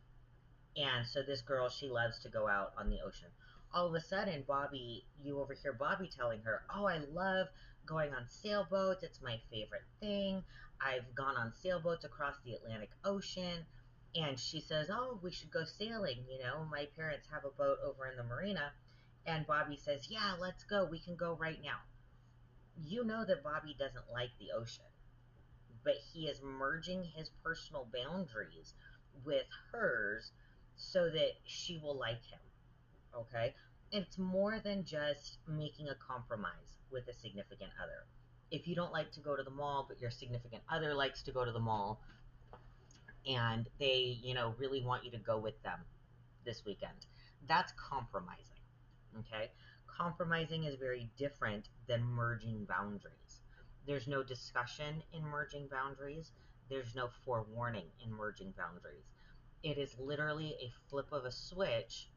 And 0.76 1.06
so 1.06 1.22
this 1.22 1.40
girl, 1.40 1.68
she 1.68 1.88
loves 1.88 2.18
to 2.20 2.28
go 2.28 2.48
out 2.48 2.72
on 2.78 2.90
the 2.90 2.98
ocean. 3.06 3.28
All 3.72 3.86
of 3.86 3.94
a 3.94 4.00
sudden, 4.00 4.42
Bobby, 4.48 5.06
you 5.22 5.40
overhear 5.40 5.72
Bobby 5.72 6.08
telling 6.08 6.42
her, 6.42 6.64
Oh, 6.74 6.86
I 6.86 6.98
love 7.12 7.46
going 7.86 8.12
on 8.12 8.26
sailboats. 8.26 9.04
It's 9.04 9.22
my 9.22 9.40
favorite 9.50 9.84
thing. 10.00 10.42
I've 10.80 11.14
gone 11.14 11.36
on 11.36 11.52
sailboats 11.52 12.04
across 12.04 12.34
the 12.44 12.54
Atlantic 12.54 12.90
Ocean. 13.04 13.64
And 14.16 14.40
she 14.40 14.60
says, 14.60 14.90
Oh, 14.90 15.20
we 15.22 15.30
should 15.30 15.52
go 15.52 15.64
sailing. 15.64 16.24
You 16.28 16.40
know, 16.40 16.66
my 16.68 16.88
parents 16.96 17.28
have 17.32 17.44
a 17.44 17.50
boat 17.50 17.78
over 17.84 18.08
in 18.08 18.16
the 18.16 18.24
marina. 18.24 18.72
And 19.24 19.46
Bobby 19.46 19.76
says, 19.76 20.08
Yeah, 20.10 20.34
let's 20.40 20.64
go. 20.64 20.84
We 20.84 20.98
can 20.98 21.14
go 21.14 21.34
right 21.34 21.62
now. 21.62 21.78
You 22.76 23.04
know 23.04 23.24
that 23.24 23.44
Bobby 23.44 23.76
doesn't 23.78 24.10
like 24.12 24.30
the 24.40 24.50
ocean, 24.52 24.84
but 25.84 25.94
he 26.12 26.26
is 26.26 26.42
merging 26.42 27.04
his 27.04 27.30
personal 27.44 27.86
boundaries 27.92 28.74
with 29.24 29.46
hers 29.70 30.32
so 30.76 31.08
that 31.10 31.32
she 31.44 31.78
will 31.78 31.96
like 31.96 32.24
him. 32.24 32.40
Okay? 33.16 33.54
It's 33.92 34.18
more 34.18 34.60
than 34.60 34.84
just 34.84 35.38
making 35.48 35.88
a 35.88 35.94
compromise 35.94 36.78
with 36.90 37.08
a 37.08 37.14
significant 37.14 37.70
other 37.82 38.06
if 38.50 38.66
you 38.66 38.74
don't 38.74 38.92
like 38.92 39.12
to 39.12 39.20
go 39.20 39.36
to 39.36 39.42
the 39.42 39.50
mall, 39.50 39.86
but 39.88 40.00
your 40.00 40.10
significant 40.10 40.62
other 40.68 40.94
likes 40.94 41.22
to 41.22 41.32
go 41.32 41.44
to 41.44 41.52
the 41.52 41.60
mall, 41.60 42.00
and 43.26 43.68
they, 43.78 44.18
you 44.22 44.34
know, 44.34 44.54
really 44.58 44.82
want 44.82 45.04
you 45.04 45.10
to 45.10 45.18
go 45.18 45.38
with 45.38 45.60
them 45.62 45.78
this 46.44 46.64
weekend, 46.64 47.06
that's 47.48 47.72
compromising. 47.76 48.44
Okay? 49.20 49.50
Compromising 49.86 50.64
is 50.64 50.76
very 50.76 51.08
different 51.16 51.68
than 51.86 52.02
merging 52.02 52.64
boundaries. 52.64 53.42
There's 53.86 54.08
no 54.08 54.22
discussion 54.22 55.02
in 55.12 55.22
merging 55.22 55.68
boundaries, 55.68 56.32
there's 56.68 56.94
no 56.94 57.08
forewarning 57.24 57.86
in 58.04 58.12
merging 58.12 58.52
boundaries. 58.56 59.04
It 59.62 59.78
is 59.78 59.98
literally 59.98 60.56
a 60.60 60.72
flip 60.88 61.12
of 61.12 61.24
a 61.24 61.32
switch 61.32 62.08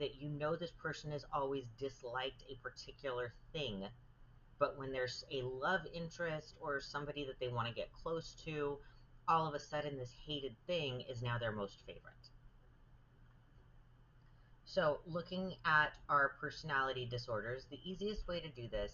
that 0.00 0.20
you 0.20 0.28
know 0.28 0.56
this 0.56 0.72
person 0.72 1.12
has 1.12 1.24
always 1.32 1.64
disliked 1.78 2.42
a 2.50 2.56
particular 2.62 3.32
thing 3.52 3.84
but 4.60 4.78
when 4.78 4.92
there's 4.92 5.24
a 5.32 5.40
love 5.42 5.80
interest 5.92 6.54
or 6.60 6.80
somebody 6.80 7.24
that 7.24 7.40
they 7.40 7.48
want 7.48 7.66
to 7.66 7.74
get 7.74 7.90
close 7.92 8.36
to, 8.44 8.76
all 9.26 9.48
of 9.48 9.54
a 9.54 9.58
sudden 9.58 9.96
this 9.96 10.12
hated 10.26 10.54
thing 10.66 11.02
is 11.10 11.22
now 11.22 11.38
their 11.38 11.50
most 11.50 11.78
favorite. 11.86 12.04
So, 14.66 15.00
looking 15.06 15.54
at 15.64 15.94
our 16.08 16.32
personality 16.40 17.08
disorders, 17.10 17.64
the 17.70 17.80
easiest 17.82 18.28
way 18.28 18.38
to 18.40 18.48
do 18.50 18.68
this 18.68 18.92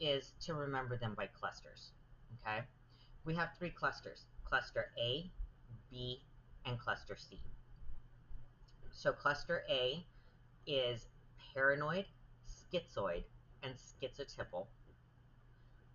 is 0.00 0.32
to 0.46 0.54
remember 0.54 0.96
them 0.96 1.14
by 1.14 1.26
clusters. 1.26 1.90
Okay? 2.40 2.60
We 3.24 3.34
have 3.34 3.50
three 3.56 3.70
clusters 3.70 4.24
cluster 4.44 4.86
A, 4.98 5.30
B, 5.90 6.22
and 6.64 6.78
cluster 6.78 7.16
C. 7.16 7.38
So, 8.90 9.12
cluster 9.12 9.62
A 9.70 10.04
is 10.66 11.06
paranoid, 11.54 12.06
schizoid, 12.46 13.24
and 13.62 13.74
schizotypal 13.74 14.66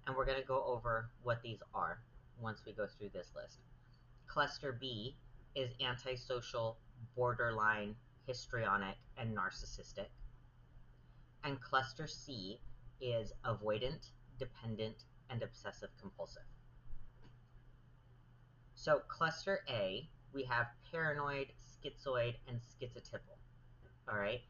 and 0.08 0.16
we're 0.16 0.26
going 0.26 0.40
to 0.40 0.48
go 0.48 0.64
over 0.66 1.10
what 1.22 1.42
these 1.44 1.60
are 1.76 2.00
once 2.42 2.62
we 2.66 2.72
go 2.72 2.88
through 2.98 3.10
this 3.14 3.28
list. 3.36 3.60
Cluster 4.28 4.72
B 4.80 5.18
is 5.56 5.70
antisocial, 5.86 6.78
borderline, 7.16 7.94
histrionic, 8.26 8.96
and 9.18 9.36
narcissistic. 9.36 10.08
And 11.44 11.60
cluster 11.62 12.08
C 12.08 12.60
is 13.02 13.34
avoidant, 13.46 14.10
dependent, 14.40 15.04
and 15.30 15.44
obsessive 15.44 15.90
compulsive. 16.00 16.44
So, 18.76 19.02
cluster 19.10 19.60
A, 19.70 20.08
we 20.34 20.44
have 20.44 20.68
paranoid, 20.92 21.48
schizoid, 21.58 22.36
and 22.48 22.60
schizotypal. 22.60 23.38
All 24.10 24.18
right. 24.18 24.42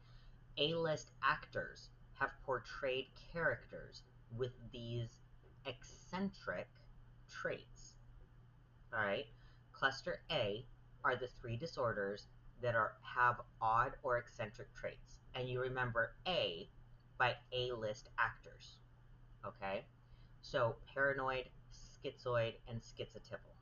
A 0.60 0.74
list 0.74 1.12
actors 1.22 1.88
have 2.14 2.30
portrayed 2.44 3.06
characters 3.32 4.02
with 4.36 4.50
these 4.72 5.08
eccentric 5.66 6.66
traits. 7.28 7.92
All 8.92 9.00
right. 9.00 9.26
Cluster 9.72 10.20
A 10.32 10.66
are 11.04 11.14
the 11.14 11.28
three 11.40 11.56
disorders 11.56 12.26
that 12.60 12.74
are 12.74 12.94
have 13.02 13.36
odd 13.62 13.92
or 14.02 14.18
eccentric 14.18 14.74
traits. 14.74 15.20
And 15.34 15.48
you 15.48 15.60
remember 15.60 16.14
A 16.26 16.68
by 17.18 17.36
A 17.52 17.70
list 17.72 18.08
actors. 18.18 18.78
Okay? 19.46 19.84
So 20.42 20.74
paranoid, 20.92 21.44
schizoid, 21.72 22.54
and 22.66 22.80
schizotypal. 22.80 23.57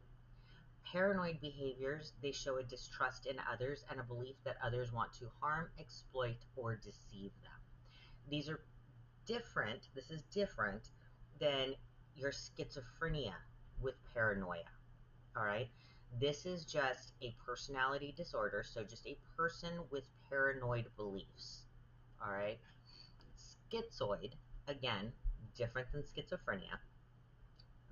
Paranoid 0.92 1.40
behaviors, 1.40 2.12
they 2.22 2.30
show 2.30 2.58
a 2.58 2.62
distrust 2.62 3.26
in 3.26 3.36
others 3.52 3.84
and 3.90 3.98
a 3.98 4.04
belief 4.04 4.36
that 4.44 4.56
others 4.64 4.92
want 4.92 5.12
to 5.14 5.30
harm, 5.40 5.68
exploit, 5.80 6.38
or 6.54 6.76
deceive 6.76 7.32
them. 7.42 7.60
These 8.30 8.48
are 8.48 8.60
different, 9.26 9.88
this 9.94 10.10
is 10.10 10.22
different 10.32 10.90
than 11.40 11.74
your 12.14 12.30
schizophrenia 12.30 13.34
with 13.80 13.94
paranoia. 14.14 14.70
All 15.36 15.44
right? 15.44 15.68
This 16.20 16.46
is 16.46 16.64
just 16.64 17.12
a 17.20 17.34
personality 17.44 18.14
disorder, 18.16 18.62
so 18.64 18.84
just 18.84 19.06
a 19.06 19.18
person 19.36 19.72
with 19.90 20.04
paranoid 20.30 20.86
beliefs. 20.96 21.64
All 22.24 22.32
right? 22.32 22.58
Schizoid, 23.36 24.32
again, 24.68 25.12
different 25.56 25.90
than 25.92 26.02
schizophrenia. 26.02 26.78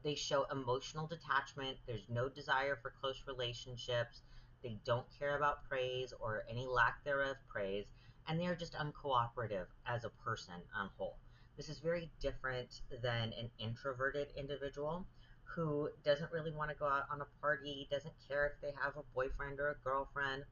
They 0.05 0.15
show 0.15 0.45
emotional 0.53 1.07
detachment. 1.07 1.79
There's 1.87 2.07
no 2.11 2.29
desire 2.29 2.79
for 2.81 2.93
close 3.01 3.25
relationships. 3.27 4.21
They 4.63 4.79
don't 4.85 5.07
care 5.19 5.37
about 5.37 5.67
praise 5.69 6.13
or 6.21 6.45
any 6.49 6.67
lack 6.67 7.03
thereof 7.05 7.37
praise. 7.49 7.87
And 8.29 8.39
they 8.39 8.47
are 8.47 8.55
just 8.55 8.75
uncooperative 8.75 9.67
as 9.87 10.05
a 10.05 10.11
person 10.25 10.55
on 10.79 10.91
whole. 10.99 11.17
This 11.57 11.71
is 11.71 11.79
very 11.79 12.11
different 12.21 12.83
than 13.03 13.33
an 13.33 13.51
introverted 13.59 14.29
individual 14.37 15.07
who 15.45 15.89
doesn't 16.05 16.33
really 16.33 16.51
want 16.51 16.71
to 16.71 16.77
go 16.77 16.87
out 16.87 17.05
on 17.11 17.21
a 17.21 17.41
party, 17.41 17.89
doesn't 17.91 18.15
care 18.29 18.47
if 18.47 18.61
they 18.61 18.75
have 18.83 18.97
a 18.97 19.15
boyfriend 19.15 19.59
or 19.59 19.71
a 19.71 19.85
girlfriend. 19.85 20.45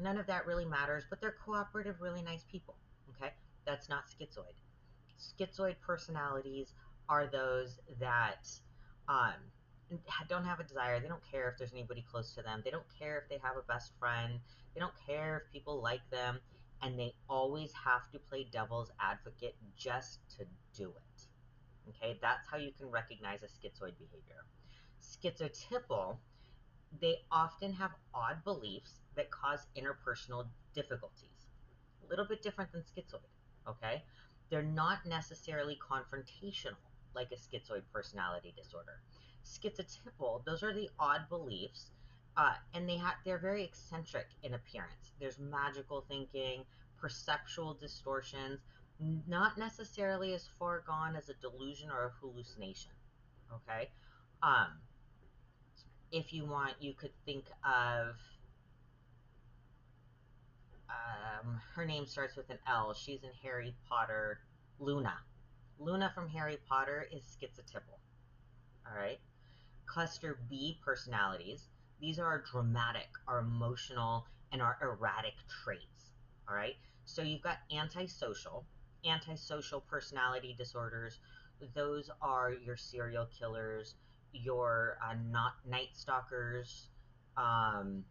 None 0.00 0.18
of 0.18 0.26
that 0.26 0.46
really 0.46 0.64
matters, 0.64 1.04
but 1.08 1.20
they're 1.20 1.36
cooperative, 1.44 2.00
really 2.00 2.22
nice 2.22 2.44
people. 2.50 2.74
Okay? 3.10 3.32
That's 3.66 3.88
not 3.88 4.04
schizoid. 4.06 4.54
Schizoid 5.18 5.76
personalities 5.80 6.72
are 7.08 7.26
those 7.26 7.78
that 7.98 8.48
um, 9.10 9.34
don't 10.28 10.44
have 10.44 10.60
a 10.60 10.64
desire. 10.64 11.00
They 11.00 11.08
don't 11.08 11.28
care 11.30 11.50
if 11.50 11.58
there's 11.58 11.72
anybody 11.72 12.04
close 12.08 12.32
to 12.34 12.42
them. 12.42 12.62
They 12.64 12.70
don't 12.70 12.86
care 12.98 13.18
if 13.18 13.28
they 13.28 13.38
have 13.42 13.56
a 13.56 13.62
best 13.62 13.92
friend. 13.98 14.38
They 14.72 14.80
don't 14.80 14.94
care 15.06 15.42
if 15.44 15.52
people 15.52 15.82
like 15.82 16.08
them. 16.10 16.38
And 16.82 16.98
they 16.98 17.12
always 17.28 17.72
have 17.72 18.08
to 18.12 18.18
play 18.18 18.46
devil's 18.50 18.90
advocate 19.00 19.56
just 19.76 20.20
to 20.38 20.44
do 20.74 20.90
it. 20.90 21.26
Okay, 21.88 22.18
that's 22.22 22.46
how 22.48 22.56
you 22.56 22.70
can 22.78 22.88
recognize 22.90 23.42
a 23.42 23.46
schizoid 23.46 23.94
behavior. 23.98 24.44
Schizotypal, 25.02 26.16
they 27.00 27.16
often 27.32 27.72
have 27.72 27.90
odd 28.14 28.44
beliefs 28.44 29.00
that 29.16 29.30
cause 29.30 29.66
interpersonal 29.76 30.46
difficulties. 30.74 31.48
A 32.06 32.08
little 32.08 32.26
bit 32.26 32.42
different 32.42 32.70
than 32.72 32.82
schizoid, 32.82 33.26
okay? 33.68 34.04
They're 34.50 34.62
not 34.62 35.04
necessarily 35.04 35.76
confrontational 35.90 36.89
like 37.14 37.28
a 37.32 37.36
schizoid 37.36 37.82
personality 37.92 38.54
disorder. 38.56 39.00
Schizotypal, 39.44 40.44
those 40.44 40.62
are 40.62 40.72
the 40.72 40.88
odd 40.98 41.28
beliefs, 41.28 41.90
uh, 42.36 42.54
and 42.74 42.88
they 42.88 42.96
have 42.96 43.14
they're 43.24 43.38
very 43.38 43.64
eccentric 43.64 44.26
in 44.42 44.54
appearance. 44.54 45.12
There's 45.18 45.38
magical 45.38 46.04
thinking, 46.08 46.64
perceptual 47.00 47.74
distortions, 47.74 48.60
not 49.26 49.58
necessarily 49.58 50.34
as 50.34 50.48
far 50.58 50.82
gone 50.86 51.16
as 51.16 51.28
a 51.28 51.34
delusion 51.34 51.90
or 51.90 52.06
a 52.06 52.10
hallucination. 52.20 52.92
Okay, 53.52 53.90
um, 54.42 54.68
if 56.12 56.32
you 56.32 56.44
want, 56.44 56.74
you 56.80 56.92
could 56.94 57.12
think 57.24 57.46
of 57.64 58.16
um, 60.88 61.60
her 61.74 61.84
name 61.84 62.06
starts 62.06 62.36
with 62.36 62.50
an 62.50 62.58
L. 62.68 62.94
She's 62.94 63.22
in 63.22 63.30
Harry 63.42 63.74
Potter. 63.88 64.40
Luna. 64.80 65.12
Luna 65.80 66.12
from 66.14 66.28
Harry 66.28 66.58
Potter 66.68 67.06
is 67.10 67.22
schizotypal. 67.24 67.98
All 68.86 68.94
right. 68.94 69.18
Cluster 69.86 70.38
B 70.50 70.78
personalities. 70.84 71.68
These 72.00 72.18
are 72.18 72.26
our 72.26 72.44
dramatic, 72.52 73.08
our 73.26 73.38
emotional, 73.38 74.26
and 74.52 74.60
our 74.60 74.76
erratic 74.82 75.34
traits. 75.64 76.12
All 76.46 76.54
right. 76.54 76.74
So 77.06 77.22
you've 77.22 77.40
got 77.40 77.58
antisocial, 77.74 78.66
antisocial 79.06 79.80
personality 79.80 80.54
disorders. 80.56 81.18
Those 81.74 82.10
are 82.20 82.52
your 82.52 82.76
serial 82.76 83.26
killers, 83.26 83.94
your 84.32 84.98
uh, 85.02 85.14
not 85.30 85.54
night 85.66 85.90
stalkers. 85.94 86.88
Um, 87.38 88.04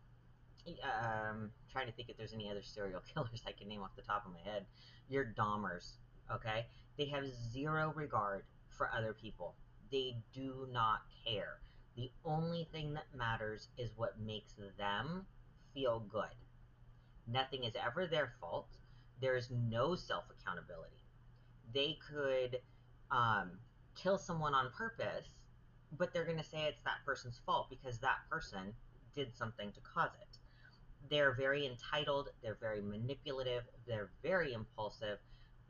um, 0.84 1.51
trying 1.71 1.86
to 1.86 1.93
think 1.93 2.10
if 2.10 2.17
there's 2.17 2.34
any 2.34 2.49
other 2.49 2.63
serial 2.63 3.01
killers 3.13 3.43
I 3.47 3.51
can 3.51 3.67
name 3.67 3.84
off 3.84 3.95
the 3.95 4.01
top 4.01 4.25
of 4.25 4.34
my 4.34 4.51
head. 4.51 4.65
Your 5.08 5.34
Dahmers, 5.38 5.93
okay? 6.34 6.65
They 7.00 7.06
have 7.06 7.24
zero 7.54 7.94
regard 7.96 8.44
for 8.68 8.92
other 8.94 9.14
people. 9.14 9.56
They 9.90 10.18
do 10.34 10.68
not 10.70 11.00
care. 11.26 11.62
The 11.96 12.12
only 12.26 12.68
thing 12.74 12.94
that 12.94 13.06
matters 13.16 13.70
is 13.78 13.92
what 13.96 14.20
makes 14.20 14.54
them 14.78 15.26
feel 15.74 16.02
good. 16.02 16.36
Nothing 17.26 17.64
is 17.64 17.74
ever 17.82 18.06
their 18.06 18.34
fault. 18.42 18.68
There 19.22 19.38
is 19.38 19.50
no 19.50 19.96
self 19.96 20.26
accountability. 20.30 21.06
They 21.74 21.98
could 22.12 22.60
um, 23.12 23.52
kill 23.96 24.18
someone 24.18 24.54
on 24.54 24.70
purpose, 24.78 25.28
but 25.98 26.14
they're 26.14 26.26
going 26.26 26.38
to 26.38 26.44
say 26.44 26.66
it's 26.66 26.82
that 26.84 27.06
person's 27.06 27.40
fault 27.46 27.70
because 27.70 28.00
that 28.00 28.18
person 28.30 28.74
did 29.16 29.34
something 29.38 29.72
to 29.72 29.80
cause 29.82 30.12
it. 30.22 30.38
They're 31.10 31.34
very 31.34 31.66
entitled, 31.66 32.28
they're 32.44 32.58
very 32.60 32.82
manipulative, 32.82 33.64
they're 33.88 34.10
very 34.22 34.52
impulsive. 34.52 35.20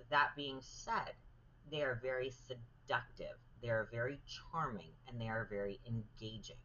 That 0.09 0.35
being 0.35 0.59
said, 0.61 1.13
they 1.71 1.81
are 1.81 1.99
very 2.01 2.31
seductive, 2.31 3.37
they 3.61 3.69
are 3.69 3.89
very 3.91 4.19
charming, 4.51 4.91
and 5.07 5.19
they 5.19 5.27
are 5.27 5.47
very 5.49 5.79
engaging. 5.87 6.57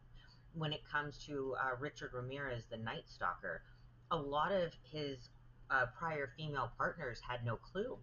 When 0.54 0.72
it 0.72 0.80
comes 0.90 1.18
to 1.26 1.54
uh, 1.60 1.76
Richard 1.78 2.12
Ramirez, 2.14 2.64
the 2.70 2.76
Night 2.76 3.04
Stalker, 3.06 3.62
a 4.10 4.16
lot 4.16 4.52
of 4.52 4.72
his 4.90 5.28
uh, 5.70 5.86
prior 5.98 6.30
female 6.36 6.72
partners 6.78 7.20
had 7.28 7.44
no 7.44 7.56
clue. 7.56 7.98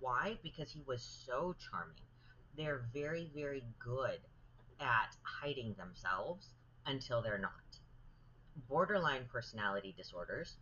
Why? 0.00 0.38
Because 0.42 0.70
he 0.70 0.82
was 0.86 1.02
so 1.02 1.54
charming. 1.70 2.02
They're 2.56 2.86
very, 2.92 3.30
very 3.34 3.64
good 3.78 4.18
at 4.80 5.16
hiding 5.22 5.74
themselves 5.74 6.48
until 6.84 7.22
they're 7.22 7.38
not. 7.38 7.50
Borderline 8.68 9.26
personality 9.32 9.94
disorders, 9.96 10.56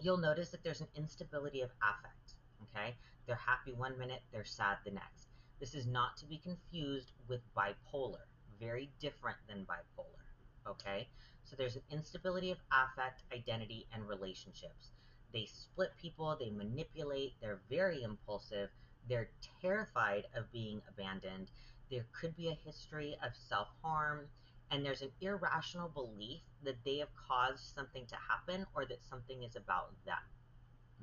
you'll 0.00 0.16
notice 0.18 0.50
that 0.50 0.62
there's 0.62 0.80
an 0.80 0.88
instability 0.96 1.60
of 1.62 1.70
affect. 1.82 2.35
Okay? 2.62 2.96
They're 3.26 3.36
happy 3.36 3.72
one 3.72 3.98
minute, 3.98 4.22
they're 4.32 4.44
sad 4.44 4.78
the 4.84 4.90
next. 4.90 5.28
This 5.60 5.74
is 5.74 5.86
not 5.86 6.16
to 6.18 6.26
be 6.26 6.38
confused 6.38 7.12
with 7.28 7.40
bipolar. 7.54 8.26
Very 8.60 8.90
different 9.00 9.38
than 9.48 9.66
bipolar. 9.66 10.70
Okay? 10.70 11.08
So 11.44 11.56
there's 11.56 11.76
an 11.76 11.82
instability 11.90 12.50
of 12.50 12.58
affect, 12.72 13.22
identity, 13.32 13.86
and 13.92 14.08
relationships. 14.08 14.90
They 15.32 15.46
split 15.46 15.90
people, 16.00 16.36
they 16.38 16.50
manipulate, 16.50 17.34
they're 17.40 17.60
very 17.68 18.02
impulsive, 18.02 18.70
they're 19.08 19.30
terrified 19.60 20.24
of 20.34 20.50
being 20.50 20.82
abandoned. 20.88 21.50
There 21.90 22.06
could 22.20 22.36
be 22.36 22.48
a 22.48 22.54
history 22.64 23.16
of 23.22 23.36
self 23.36 23.68
harm, 23.82 24.28
and 24.70 24.84
there's 24.84 25.02
an 25.02 25.12
irrational 25.20 25.88
belief 25.88 26.40
that 26.64 26.82
they 26.84 26.98
have 26.98 27.14
caused 27.28 27.74
something 27.74 28.06
to 28.06 28.16
happen 28.16 28.66
or 28.74 28.84
that 28.86 29.04
something 29.04 29.42
is 29.42 29.54
about 29.54 29.92
them. 30.04 30.16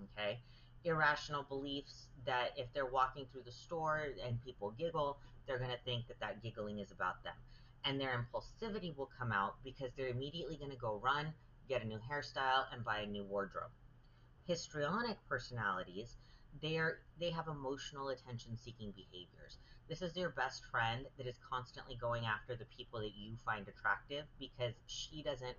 Okay? 0.03 0.39
Irrational 0.85 1.43
beliefs 1.43 2.07
that 2.25 2.51
if 2.57 2.67
they're 2.73 2.85
walking 2.85 3.25
through 3.31 3.43
the 3.45 3.51
store 3.51 4.07
and 4.25 4.43
people 4.43 4.71
giggle, 4.71 5.17
they're 5.47 5.59
going 5.59 5.71
to 5.71 5.83
think 5.85 6.07
that 6.07 6.19
that 6.19 6.41
giggling 6.41 6.79
is 6.79 6.91
about 6.91 7.23
them 7.23 7.33
and 7.85 7.99
their 7.99 8.17
impulsivity 8.17 8.95
will 8.95 9.09
come 9.17 9.31
out 9.31 9.55
because 9.63 9.91
they're 9.95 10.07
immediately 10.07 10.55
going 10.55 10.71
to 10.71 10.77
go 10.77 10.99
run, 11.03 11.33
get 11.67 11.83
a 11.83 11.87
new 11.87 11.99
hairstyle, 12.09 12.65
and 12.71 12.83
buy 12.83 12.99
a 12.99 13.05
new 13.05 13.23
wardrobe. 13.23 13.71
Histrionic 14.47 15.17
personalities, 15.27 16.17
they 16.61 16.77
are 16.77 16.99
they 17.19 17.29
have 17.29 17.47
emotional 17.47 18.09
attention 18.09 18.57
seeking 18.57 18.91
behaviors. 18.91 19.57
This 19.89 20.01
is 20.01 20.13
their 20.13 20.29
best 20.29 20.63
friend 20.65 21.05
that 21.17 21.27
is 21.27 21.35
constantly 21.49 21.95
going 21.95 22.25
after 22.25 22.55
the 22.55 22.65
people 22.65 22.99
that 23.01 23.15
you 23.15 23.35
find 23.45 23.67
attractive 23.67 24.25
because 24.39 24.73
she 24.87 25.21
doesn't 25.23 25.57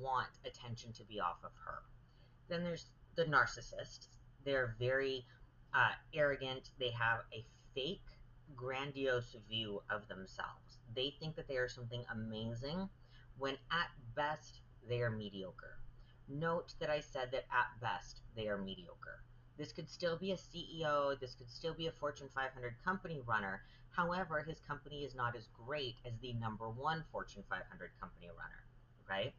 want 0.00 0.28
attention 0.44 0.92
to 0.92 1.04
be 1.04 1.20
off 1.20 1.38
of 1.44 1.50
her. 1.64 1.82
Then 2.48 2.62
there's 2.62 2.86
the 3.16 3.24
narcissists. 3.24 4.08
They're 4.46 4.76
very 4.78 5.26
uh, 5.74 5.90
arrogant. 6.14 6.70
They 6.78 6.90
have 6.90 7.18
a 7.34 7.44
fake 7.74 8.00
grandiose 8.54 9.36
view 9.48 9.82
of 9.90 10.08
themselves. 10.08 10.78
They 10.94 11.14
think 11.20 11.36
that 11.36 11.48
they 11.48 11.56
are 11.56 11.68
something 11.68 12.04
amazing 12.12 12.88
when 13.36 13.54
at 13.70 13.90
best 14.14 14.60
they 14.88 15.02
are 15.02 15.10
mediocre. 15.10 15.78
Note 16.28 16.74
that 16.80 16.90
I 16.90 17.00
said 17.00 17.30
that 17.32 17.44
at 17.52 17.80
best 17.80 18.20
they 18.36 18.48
are 18.48 18.56
mediocre. 18.56 19.22
This 19.58 19.72
could 19.72 19.88
still 19.88 20.16
be 20.16 20.32
a 20.32 20.36
CEO, 20.36 21.18
this 21.18 21.34
could 21.34 21.50
still 21.50 21.74
be 21.74 21.88
a 21.88 21.92
Fortune 21.92 22.28
500 22.34 22.74
company 22.84 23.20
runner. 23.26 23.62
However, 23.90 24.42
his 24.42 24.60
company 24.60 25.04
is 25.04 25.14
not 25.14 25.34
as 25.34 25.48
great 25.66 25.96
as 26.04 26.12
the 26.20 26.34
number 26.34 26.68
one 26.68 27.04
Fortune 27.10 27.42
500 27.48 27.90
company 28.00 28.28
runner, 28.28 28.64
right? 29.08 29.32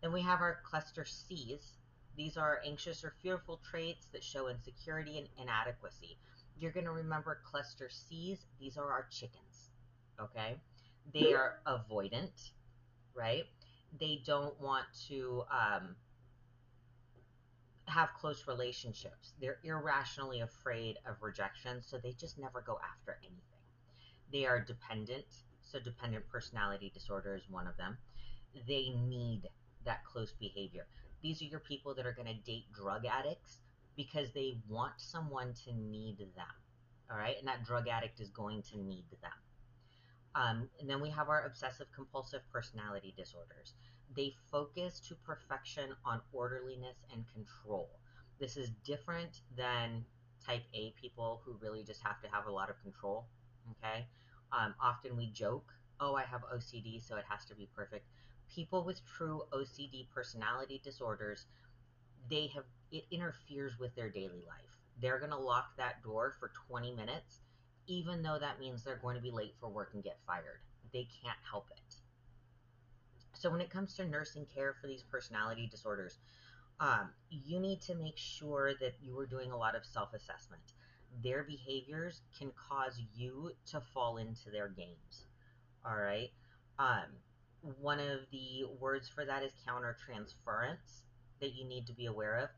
Then 0.00 0.12
we 0.12 0.22
have 0.22 0.40
our 0.40 0.60
cluster 0.64 1.04
C's. 1.04 1.78
These 2.16 2.36
are 2.36 2.60
anxious 2.64 3.04
or 3.04 3.14
fearful 3.22 3.60
traits 3.68 4.06
that 4.12 4.22
show 4.22 4.48
insecurity 4.48 5.18
and 5.18 5.28
inadequacy. 5.40 6.18
You're 6.58 6.72
going 6.72 6.86
to 6.86 6.92
remember 6.92 7.40
cluster 7.44 7.88
C's. 7.88 8.46
These 8.60 8.76
are 8.76 8.90
our 8.90 9.06
chickens, 9.10 9.70
okay? 10.20 10.56
They 11.12 11.32
are 11.32 11.58
avoidant, 11.66 12.50
right? 13.14 13.44
They 13.98 14.22
don't 14.24 14.58
want 14.60 14.84
to 15.08 15.42
um, 15.50 15.96
have 17.86 18.10
close 18.14 18.46
relationships. 18.46 19.32
They're 19.40 19.58
irrationally 19.64 20.40
afraid 20.40 20.98
of 21.06 21.16
rejection, 21.22 21.82
so 21.82 21.98
they 21.98 22.12
just 22.12 22.38
never 22.38 22.60
go 22.60 22.78
after 22.82 23.18
anything. 23.22 23.40
They 24.32 24.46
are 24.46 24.60
dependent, 24.60 25.26
so 25.62 25.80
dependent 25.80 26.28
personality 26.28 26.90
disorder 26.92 27.34
is 27.34 27.42
one 27.50 27.66
of 27.66 27.76
them. 27.76 27.98
They 28.66 28.90
need 29.08 29.42
that 29.84 30.04
close 30.04 30.32
behavior. 30.38 30.86
These 31.22 31.40
are 31.42 31.46
your 31.46 31.60
people 31.60 31.94
that 31.94 32.06
are 32.06 32.12
going 32.12 32.28
to 32.28 32.50
date 32.50 32.64
drug 32.72 33.04
addicts 33.06 33.58
because 33.96 34.32
they 34.32 34.58
want 34.68 34.92
someone 34.96 35.54
to 35.64 35.72
need 35.72 36.18
them. 36.18 36.46
All 37.10 37.18
right, 37.18 37.36
and 37.38 37.46
that 37.46 37.64
drug 37.64 37.88
addict 37.88 38.20
is 38.20 38.30
going 38.30 38.62
to 38.72 38.78
need 38.78 39.04
them. 39.20 39.30
Um, 40.34 40.68
and 40.80 40.88
then 40.88 41.00
we 41.00 41.10
have 41.10 41.28
our 41.28 41.44
obsessive 41.44 41.86
compulsive 41.94 42.40
personality 42.50 43.12
disorders. 43.16 43.74
They 44.16 44.34
focus 44.50 45.00
to 45.08 45.14
perfection 45.14 45.90
on 46.04 46.20
orderliness 46.32 46.96
and 47.12 47.24
control. 47.34 47.90
This 48.40 48.56
is 48.56 48.70
different 48.84 49.42
than 49.56 50.04
type 50.44 50.62
A 50.74 50.92
people 51.00 51.42
who 51.44 51.56
really 51.60 51.84
just 51.84 52.00
have 52.02 52.20
to 52.22 52.28
have 52.28 52.46
a 52.46 52.50
lot 52.50 52.70
of 52.70 52.80
control. 52.82 53.26
Okay. 53.70 54.06
Um, 54.52 54.74
often 54.82 55.16
we 55.16 55.28
joke, 55.28 55.72
oh, 56.00 56.14
I 56.14 56.24
have 56.24 56.42
OCD, 56.54 57.06
so 57.06 57.16
it 57.16 57.24
has 57.28 57.44
to 57.46 57.54
be 57.54 57.68
perfect. 57.74 58.06
People 58.54 58.84
with 58.84 59.00
true 59.06 59.42
OCD 59.52 60.06
personality 60.14 60.80
disorders, 60.84 61.46
they 62.28 62.48
have 62.54 62.64
it 62.90 63.04
interferes 63.10 63.78
with 63.78 63.94
their 63.94 64.10
daily 64.10 64.44
life. 64.46 64.76
They're 65.00 65.18
going 65.18 65.30
to 65.30 65.38
lock 65.38 65.76
that 65.78 66.02
door 66.02 66.34
for 66.38 66.52
20 66.68 66.92
minutes, 66.92 67.40
even 67.86 68.22
though 68.22 68.38
that 68.38 68.60
means 68.60 68.84
they're 68.84 68.96
going 68.96 69.16
to 69.16 69.22
be 69.22 69.30
late 69.30 69.54
for 69.58 69.68
work 69.68 69.90
and 69.94 70.04
get 70.04 70.18
fired. 70.26 70.60
They 70.92 71.08
can't 71.22 71.38
help 71.50 71.68
it. 71.70 71.96
So 73.32 73.50
when 73.50 73.60
it 73.60 73.70
comes 73.70 73.94
to 73.94 74.06
nursing 74.06 74.46
care 74.54 74.74
for 74.80 74.86
these 74.86 75.02
personality 75.02 75.66
disorders, 75.70 76.18
um, 76.80 77.10
you 77.30 77.58
need 77.58 77.80
to 77.82 77.94
make 77.94 78.16
sure 78.16 78.72
that 78.80 78.94
you 79.00 79.18
are 79.18 79.26
doing 79.26 79.50
a 79.50 79.56
lot 79.56 79.74
of 79.74 79.84
self-assessment. 79.84 80.62
Their 81.22 81.42
behaviors 81.42 82.20
can 82.38 82.52
cause 82.68 83.00
you 83.16 83.52
to 83.70 83.80
fall 83.80 84.18
into 84.18 84.50
their 84.50 84.68
games. 84.68 85.26
All 85.84 85.96
right. 85.96 86.30
Um, 86.78 87.06
one 87.80 88.00
of 88.00 88.20
the 88.30 88.64
words 88.80 89.08
for 89.08 89.24
that 89.24 89.42
is 89.42 89.52
countertransference 89.68 91.02
that 91.40 91.54
you 91.54 91.64
need 91.64 91.86
to 91.86 91.92
be 91.92 92.06
aware 92.06 92.36
of. 92.36 92.48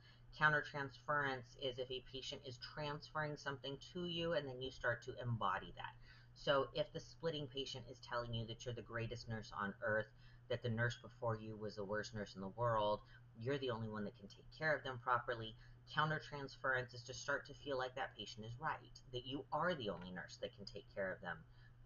Countertransference 0.40 1.56
is 1.62 1.78
if 1.78 1.90
a 1.90 2.02
patient 2.12 2.42
is 2.46 2.58
transferring 2.74 3.36
something 3.36 3.76
to 3.92 4.06
you 4.06 4.32
and 4.32 4.48
then 4.48 4.60
you 4.60 4.70
start 4.70 5.04
to 5.04 5.12
embody 5.22 5.72
that. 5.76 5.92
So 6.34 6.68
if 6.74 6.92
the 6.92 7.00
splitting 7.00 7.46
patient 7.46 7.84
is 7.90 7.98
telling 8.08 8.34
you 8.34 8.46
that 8.46 8.64
you're 8.64 8.74
the 8.74 8.82
greatest 8.82 9.28
nurse 9.28 9.52
on 9.60 9.74
earth, 9.84 10.08
that 10.50 10.62
the 10.62 10.70
nurse 10.70 10.96
before 11.00 11.36
you 11.36 11.56
was 11.56 11.76
the 11.76 11.84
worst 11.84 12.14
nurse 12.14 12.34
in 12.34 12.40
the 12.40 12.48
world. 12.48 13.00
You're 13.38 13.58
the 13.58 13.70
only 13.70 13.88
one 13.88 14.04
that 14.04 14.16
can 14.18 14.28
take 14.28 14.46
care 14.58 14.74
of 14.74 14.82
them 14.84 14.98
properly. 15.02 15.54
Countertransference 15.96 16.94
is 16.94 17.02
to 17.04 17.14
start 17.14 17.46
to 17.46 17.54
feel 17.54 17.78
like 17.78 17.94
that 17.94 18.16
patient 18.16 18.46
is 18.46 18.52
right, 18.60 19.00
that 19.12 19.26
you 19.26 19.44
are 19.52 19.74
the 19.74 19.90
only 19.90 20.10
nurse 20.10 20.38
that 20.40 20.56
can 20.56 20.64
take 20.64 20.86
care 20.94 21.12
of 21.12 21.20
them 21.20 21.36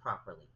properly. 0.00 0.48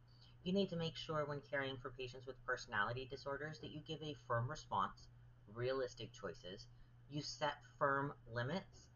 You 0.43 0.51
need 0.51 0.69
to 0.71 0.75
make 0.75 0.97
sure 0.97 1.23
when 1.25 1.41
caring 1.49 1.77
for 1.77 1.91
patients 1.91 2.27
with 2.27 2.45
personality 2.45 3.07
disorders 3.09 3.59
that 3.59 3.71
you 3.71 3.79
give 3.87 4.01
a 4.01 4.15
firm 4.27 4.49
response, 4.49 5.07
realistic 5.53 6.11
choices, 6.11 6.67
you 7.09 7.21
set 7.21 7.53
firm 7.79 8.13
limits. 8.33 8.87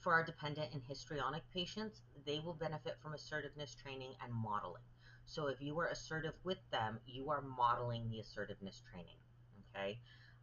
For 0.00 0.12
our 0.12 0.24
dependent 0.24 0.74
and 0.74 0.82
histrionic 0.82 1.42
patients, 1.54 2.02
they 2.26 2.38
will 2.40 2.52
benefit 2.52 2.98
from 3.02 3.14
assertiveness 3.14 3.74
training 3.74 4.14
and 4.22 4.32
modeling. 4.32 4.82
So 5.24 5.46
if 5.46 5.62
you 5.62 5.78
are 5.80 5.86
assertive 5.86 6.34
with 6.44 6.58
them, 6.70 7.00
you 7.06 7.30
are 7.30 7.40
modeling 7.40 8.10
the 8.10 8.20
assertiveness 8.20 8.82
training. 8.90 9.16
Okay. 9.70 9.98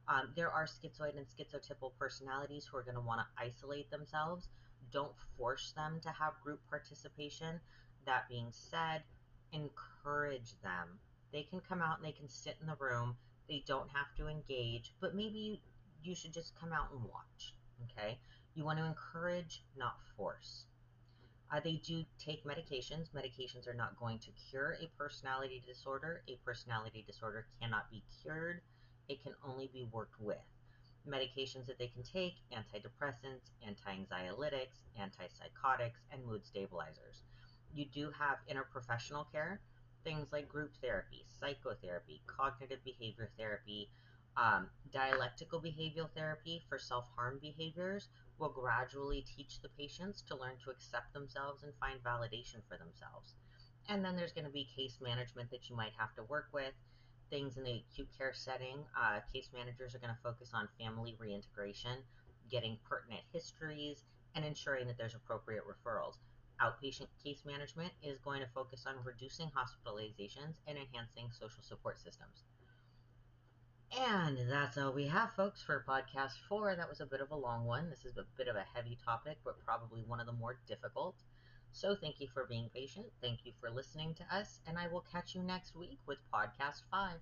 Um, 0.08 0.32
there 0.36 0.50
are 0.52 0.66
schizoid 0.66 1.18
and 1.18 1.28
schizotypal 1.28 1.92
personalities 2.00 2.66
who 2.66 2.78
are 2.78 2.84
going 2.84 2.96
to 2.96 3.02
want 3.02 3.20
to 3.20 3.44
isolate 3.44 3.92
themselves. 3.92 4.48
Don't 4.92 5.14
force 5.38 5.74
them 5.76 6.00
to 6.02 6.10
have 6.10 6.34
group 6.44 6.62
participation. 6.70 7.60
That 8.06 8.30
being 8.30 8.48
said, 8.52 9.04
encourage 9.52 10.54
them. 10.64 11.00
They 11.32 11.44
can 11.44 11.62
come 11.62 11.82
out 11.82 11.98
and 11.98 12.08
they 12.08 12.12
can 12.12 12.30
sit 12.30 12.58
in 12.62 12.68
the 12.68 12.78
room. 12.80 13.16
They 13.50 13.64
don't 13.68 13.90
have 13.90 14.16
to 14.18 14.28
engage, 14.28 14.94
but 15.00 15.16
maybe 15.16 15.38
you, 15.38 15.58
you 16.04 16.16
should 16.16 16.34
just 16.34 16.54
come 16.60 16.74
out 16.74 16.92
and 16.92 17.04
watch. 17.04 17.56
Okay. 17.92 18.18
You 18.56 18.66
want 18.66 18.80
to 18.80 18.86
encourage, 18.86 19.64
not 19.78 19.98
force. 20.16 20.66
Uh, 21.52 21.62
they 21.64 21.82
do 21.86 22.04
take 22.20 22.44
medications. 22.44 23.10
Medications 23.16 23.68
are 23.68 23.74
not 23.74 23.98
going 24.00 24.20
to 24.20 24.32
cure 24.50 24.78
a 24.82 24.88
personality 24.98 25.64
disorder. 25.66 26.24
A 26.28 26.38
personality 26.44 27.04
disorder 27.08 27.48
cannot 27.62 27.90
be 27.90 28.04
cured. 28.22 28.62
It 29.08 29.24
can 29.24 29.34
only 29.48 29.70
be 29.72 29.88
worked 29.92 30.20
with. 30.20 30.44
Medications 31.08 31.66
that 31.68 31.80
they 31.80 31.88
can 31.88 32.04
take, 32.04 32.36
antidepressants, 32.52 33.52
anti-anxiolytics, 33.66 34.82
antipsychotics, 35.00 36.02
and 36.12 36.26
mood 36.26 36.46
stabilizers. 36.46 37.22
You 37.74 37.86
do 37.94 38.12
have 38.18 38.38
interprofessional 38.50 39.32
care, 39.32 39.60
things 40.04 40.28
like 40.32 40.48
group 40.50 40.72
therapy, 40.82 41.26
psychotherapy, 41.40 42.22
cognitive 42.28 42.84
behavior 42.84 43.30
therapy, 43.38 43.90
um, 44.38 44.68
dialectical 44.94 45.60
behavioral 45.60 46.10
therapy 46.16 46.64
for 46.70 46.78
self-harm 46.78 47.40
behaviors, 47.42 48.10
will 48.40 48.50
gradually 48.50 49.26
teach 49.36 49.62
the 49.62 49.70
patients 49.70 50.22
to 50.22 50.36
learn 50.36 50.54
to 50.64 50.70
accept 50.70 51.14
themselves 51.14 51.64
and 51.64 51.74
find 51.80 52.04
validation 52.04 52.62
for 52.70 52.78
themselves. 52.78 53.34
And 53.90 54.04
then 54.04 54.16
there's 54.16 54.34
going 54.34 54.46
to 54.46 54.52
be 54.52 54.68
case 54.76 54.98
management 55.02 55.50
that 55.52 55.70
you 55.70 55.76
might 55.76 55.94
have 55.98 56.14
to 56.16 56.24
work 56.24 56.48
with. 56.54 56.74
Things 57.30 57.58
in 57.58 57.64
the 57.64 57.84
acute 57.92 58.10
care 58.18 58.34
setting, 58.34 58.86
uh, 58.96 59.20
case 59.34 59.50
managers 59.54 59.96
are 59.96 60.00
going 60.00 60.14
to 60.14 60.22
focus 60.24 60.52
on 60.54 60.70
family 60.80 61.16
reintegration, 61.20 61.98
getting 62.50 62.78
pertinent 62.88 63.24
histories, 63.34 64.04
and 64.36 64.46
ensuring 64.46 64.88
that 64.88 64.98
there's 64.98 65.16
appropriate 65.16 65.64
referrals. 65.66 66.18
Outpatient 66.62 67.08
case 67.24 67.46
management 67.46 67.94
is 68.02 68.18
going 68.20 68.42
to 68.42 68.48
focus 68.48 68.86
on 68.88 69.04
reducing 69.04 69.50
hospitalizations 69.50 70.56
and 70.68 70.78
enhancing 70.78 71.30
social 71.32 71.64
support 71.64 72.00
systems. 72.00 72.44
And 73.98 74.50
that's 74.50 74.78
all 74.78 74.92
we 74.92 75.08
have, 75.08 75.34
folks, 75.34 75.62
for 75.62 75.84
podcast 75.88 76.34
four. 76.50 76.76
That 76.76 76.90
was 76.90 77.00
a 77.00 77.06
bit 77.06 77.22
of 77.22 77.32
a 77.32 77.36
long 77.36 77.66
one. 77.66 77.90
This 77.90 78.06
is 78.06 78.18
a 78.18 78.26
bit 78.38 78.48
of 78.48 78.56
a 78.56 78.66
heavy 78.74 78.98
topic, 79.04 79.38
but 79.44 79.64
probably 79.66 80.04
one 80.04 80.20
of 80.20 80.26
the 80.26 80.34
more 80.34 80.60
difficult. 80.68 81.16
So 81.72 81.96
thank 81.96 82.20
you 82.20 82.28
for 82.28 82.46
being 82.46 82.70
patient. 82.70 83.08
Thank 83.22 83.46
you 83.46 83.54
for 83.60 83.70
listening 83.70 84.14
to 84.16 84.36
us, 84.36 84.60
and 84.68 84.78
I 84.78 84.88
will 84.88 85.06
catch 85.12 85.36
you 85.36 85.44
next 85.44 85.76
week 85.76 86.00
with 86.06 86.18
podcast 86.34 86.84
five. 86.90 87.20